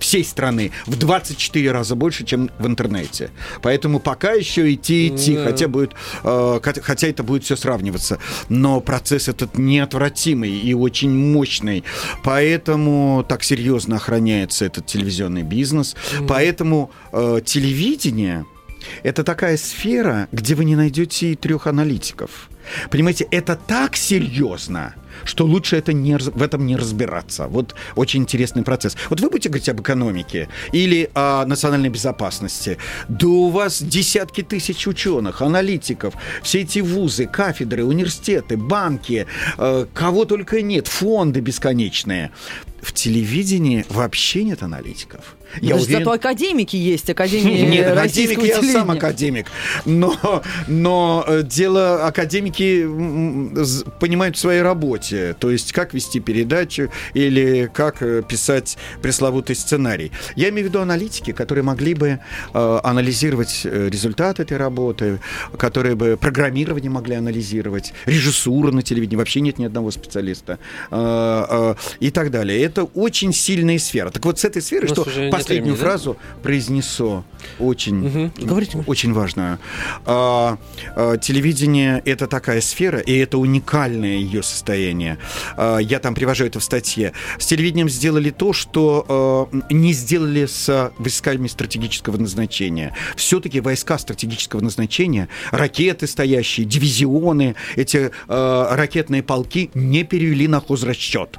всей 0.00 0.24
страны 0.24 0.72
в 0.86 0.98
24 0.98 1.72
раза 1.72 1.94
больше, 1.94 2.24
чем 2.24 2.50
в 2.58 2.66
интернете. 2.66 3.30
Поэтому 3.62 4.00
пока 4.00 4.32
еще 4.32 4.72
идти 4.72 5.08
идти, 5.08 5.36
да. 5.36 5.44
хотя 5.44 5.68
будет, 5.68 5.92
э, 6.24 6.60
хотя 6.62 7.08
это 7.08 7.22
будет 7.22 7.44
все 7.44 7.56
сравниваться, 7.56 8.18
но 8.48 8.80
процесс 8.80 9.28
этот 9.28 9.58
неотвратимый 9.58 10.50
и 10.50 10.74
очень 10.74 11.10
мощный, 11.10 11.84
поэтому 12.24 13.24
так 13.28 13.42
серьезно 13.42 13.96
охраняется 13.96 14.64
этот 14.64 14.86
телевизионный 14.86 15.42
бизнес, 15.42 15.94
mm. 16.18 16.26
поэтому 16.26 16.90
э, 17.12 17.40
телевидение 17.44 18.44
это 19.02 19.24
такая 19.24 19.56
сфера, 19.56 20.28
где 20.32 20.54
вы 20.54 20.64
не 20.64 20.76
найдете 20.76 21.32
и 21.32 21.36
трех 21.36 21.66
аналитиков. 21.66 22.48
Понимаете, 22.90 23.26
это 23.30 23.56
так 23.56 23.96
серьезно, 23.96 24.94
что 25.24 25.44
лучше 25.44 25.76
это 25.76 25.92
не, 25.92 26.16
в 26.16 26.42
этом 26.42 26.66
не 26.66 26.76
разбираться. 26.76 27.46
Вот 27.46 27.74
очень 27.96 28.22
интересный 28.22 28.62
процесс. 28.62 28.96
Вот 29.08 29.20
вы 29.20 29.30
будете 29.30 29.48
говорить 29.48 29.68
об 29.68 29.80
экономике 29.80 30.48
или 30.72 31.10
о 31.14 31.44
национальной 31.46 31.88
безопасности. 31.88 32.78
Да 33.08 33.26
у 33.28 33.50
вас 33.50 33.82
десятки 33.82 34.42
тысяч 34.42 34.86
ученых, 34.86 35.42
аналитиков, 35.42 36.14
все 36.42 36.60
эти 36.60 36.80
вузы, 36.80 37.26
кафедры, 37.26 37.84
университеты, 37.84 38.56
банки, 38.56 39.26
э, 39.58 39.86
кого 39.92 40.24
только 40.24 40.62
нет, 40.62 40.88
фонды 40.88 41.40
бесконечные. 41.40 42.30
В 42.82 42.92
телевидении 42.92 43.84
вообще 43.88 44.44
нет 44.44 44.62
аналитиков. 44.62 45.36
Я 45.60 45.74
Даже 45.74 45.86
уверен... 45.86 46.04
Зато 46.04 46.12
академики 46.12 46.76
есть, 46.76 47.10
академии 47.10 47.60
Нет, 47.66 47.96
академик, 47.96 48.42
я 48.42 48.62
сам 48.62 48.90
академик. 48.90 49.46
Но, 49.84 50.42
но 50.68 51.24
э, 51.26 51.42
дело, 51.42 52.06
академики 52.06 52.86
понимают 53.98 54.36
в 54.36 54.40
своей 54.40 54.62
работе. 54.62 55.34
То 55.38 55.50
есть, 55.50 55.72
как 55.72 55.94
вести 55.94 56.20
передачу 56.20 56.90
или 57.14 57.70
как 57.72 58.02
э, 58.02 58.22
писать 58.22 58.78
пресловутый 59.02 59.56
сценарий. 59.56 60.12
Я 60.36 60.50
имею 60.50 60.66
в 60.66 60.70
виду 60.70 60.80
аналитики, 60.80 61.32
которые 61.32 61.64
могли 61.64 61.94
бы 61.94 62.20
э, 62.54 62.80
анализировать 62.82 63.64
результат 63.64 64.40
этой 64.40 64.56
работы, 64.56 65.20
которые 65.58 65.94
бы 65.94 66.16
программирование 66.20 66.90
могли 66.90 67.16
анализировать, 67.16 67.92
режиссуру 68.06 68.72
на 68.72 68.82
телевидении. 68.82 69.16
Вообще 69.16 69.40
нет 69.40 69.58
ни 69.58 69.64
одного 69.64 69.90
специалиста. 69.90 70.58
И 70.90 72.10
так 72.10 72.30
далее. 72.30 72.62
Это 72.62 72.84
очень 72.84 73.32
сильная 73.32 73.78
сфера. 73.78 74.10
Так 74.10 74.24
вот, 74.24 74.38
с 74.38 74.44
этой 74.44 74.62
сферы, 74.62 74.88
что 74.88 75.04
последнюю 75.42 75.74
времени, 75.74 75.88
фразу 75.88 76.16
да? 76.20 76.42
произнесу, 76.42 77.24
очень, 77.58 78.06
угу. 78.06 78.32
Говорите. 78.46 78.82
очень 78.86 79.12
важную. 79.12 79.58
А, 80.06 80.58
а, 80.96 81.16
телевидение– 81.16 82.02
это 82.04 82.26
такая 82.26 82.60
сфера, 82.60 82.98
и 82.98 83.16
это 83.16 83.38
уникальное 83.38 84.16
ее 84.16 84.42
состояние. 84.42 85.18
А, 85.56 85.78
я 85.78 85.98
там 85.98 86.14
привожу 86.14 86.44
это 86.44 86.60
в 86.60 86.64
статье. 86.64 87.12
С 87.38 87.46
телевидением 87.46 87.88
сделали 87.88 88.30
то, 88.30 88.52
что 88.52 89.48
а, 89.52 89.62
не 89.70 89.92
сделали 89.92 90.46
с 90.46 90.92
войсками 90.98 91.48
стратегического 91.48 92.16
назначения. 92.16 92.94
Все-таки 93.16 93.60
войска 93.60 93.98
стратегического 93.98 94.60
назначения, 94.60 95.28
ракеты 95.50 96.06
стоящие, 96.06 96.66
дивизионы, 96.66 97.54
эти 97.76 98.10
а, 98.28 98.74
ракетные 98.76 99.22
полки 99.22 99.70
не 99.74 100.04
перевели 100.04 100.48
на 100.48 100.60
хозрасчет. 100.60 101.38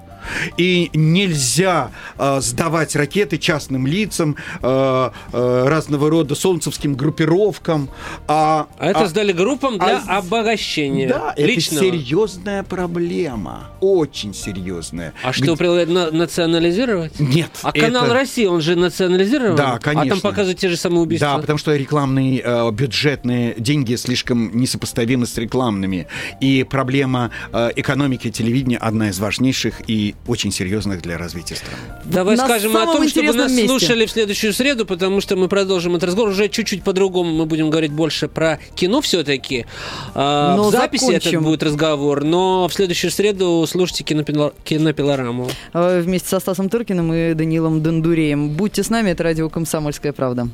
И 0.58 0.90
нельзя 0.94 1.92
э, 2.18 2.40
сдавать 2.42 2.96
ракеты 2.96 3.38
частным 3.38 3.88
лицам, 3.88 4.36
э, 4.62 5.12
э, 5.34 5.64
разного 5.68 6.10
рода 6.10 6.36
солнцевским 6.36 6.96
группировкам. 6.96 7.90
А, 8.28 8.68
а 8.78 8.88
это 8.88 9.02
а, 9.02 9.08
сдали 9.08 9.32
группам 9.32 9.78
для 9.78 10.02
а, 10.08 10.18
обогащения. 10.18 11.08
Да, 11.08 11.34
личного. 11.38 11.86
это 11.86 11.98
серьезная 11.98 12.64
проблема. 12.64 13.70
Очень 13.80 14.34
серьезная. 14.34 15.14
А 15.24 15.34
что, 15.34 15.56
Где... 15.56 15.86
на, 15.86 16.12
национализировать? 16.12 17.20
Нет. 17.20 17.52
А 17.64 17.72
канал 17.72 18.06
это... 18.06 18.14
России, 18.14 18.46
он 18.46 18.62
же 18.62 18.76
национализирован? 18.76 19.56
Да, 19.56 19.80
конечно. 19.80 20.02
А 20.02 20.10
там 20.10 20.22
показывают 20.22 20.60
те 20.60 20.70
же 20.70 20.78
самые 20.78 21.02
убийства? 21.02 21.30
Да, 21.36 21.38
потому 21.38 21.58
что 21.58 21.76
рекламные 21.76 22.42
э, 22.44 22.72
бюджетные 22.72 23.56
деньги 23.58 23.96
слишком 23.96 24.56
несопоставимы 24.56 25.26
с 25.26 25.38
рекламными. 25.38 26.08
И 26.40 26.66
проблема 26.70 27.32
э, 27.52 27.72
экономики 27.76 28.32
телевидения 28.32 28.78
одна 28.78 29.10
из 29.10 29.20
важнейших 29.20 29.82
и 29.88 30.11
очень 30.28 30.52
серьезных 30.52 31.02
для 31.02 31.18
развития 31.18 31.56
страны. 31.56 31.78
Давай 32.06 32.36
На 32.36 32.46
скажем 32.46 32.76
о 32.76 32.86
том, 32.86 33.08
чтобы 33.08 33.34
нас 33.34 33.52
месте. 33.52 33.68
слушали 33.68 34.06
в 34.06 34.12
следующую 34.12 34.54
среду, 34.54 34.86
потому 34.86 35.22
что 35.22 35.36
мы 35.36 35.48
продолжим 35.48 35.96
этот 35.96 36.10
разговор 36.10 36.32
уже 36.32 36.50
чуть-чуть 36.50 36.84
по-другому. 36.84 37.32
Мы 37.32 37.46
будем 37.46 37.70
говорить 37.70 37.92
больше 37.92 38.28
про 38.28 38.60
кино 38.76 39.02
все-таки. 39.02 39.66
А, 40.14 40.56
но 40.56 40.70
в 40.70 40.72
записи 40.72 41.06
закончим. 41.06 41.30
этот 41.30 41.44
будет 41.44 41.64
разговор, 41.64 42.24
но 42.24 42.68
в 42.68 42.74
следующую 42.74 43.12
среду 43.12 43.66
слушайте 43.68 44.04
кинопилор... 44.04 44.54
кинопилораму. 44.64 45.50
Вместе 45.74 46.30
со 46.30 46.40
Стасом 46.40 46.70
Туркиным 46.70 47.14
и 47.14 47.34
Данилом 47.34 47.82
Дондуреем. 47.84 48.50
Будьте 48.50 48.84
с 48.84 48.90
нами, 48.90 49.12
это 49.12 49.24
радио 49.24 49.50
«Комсомольская 49.50 50.14
правда». 50.14 50.48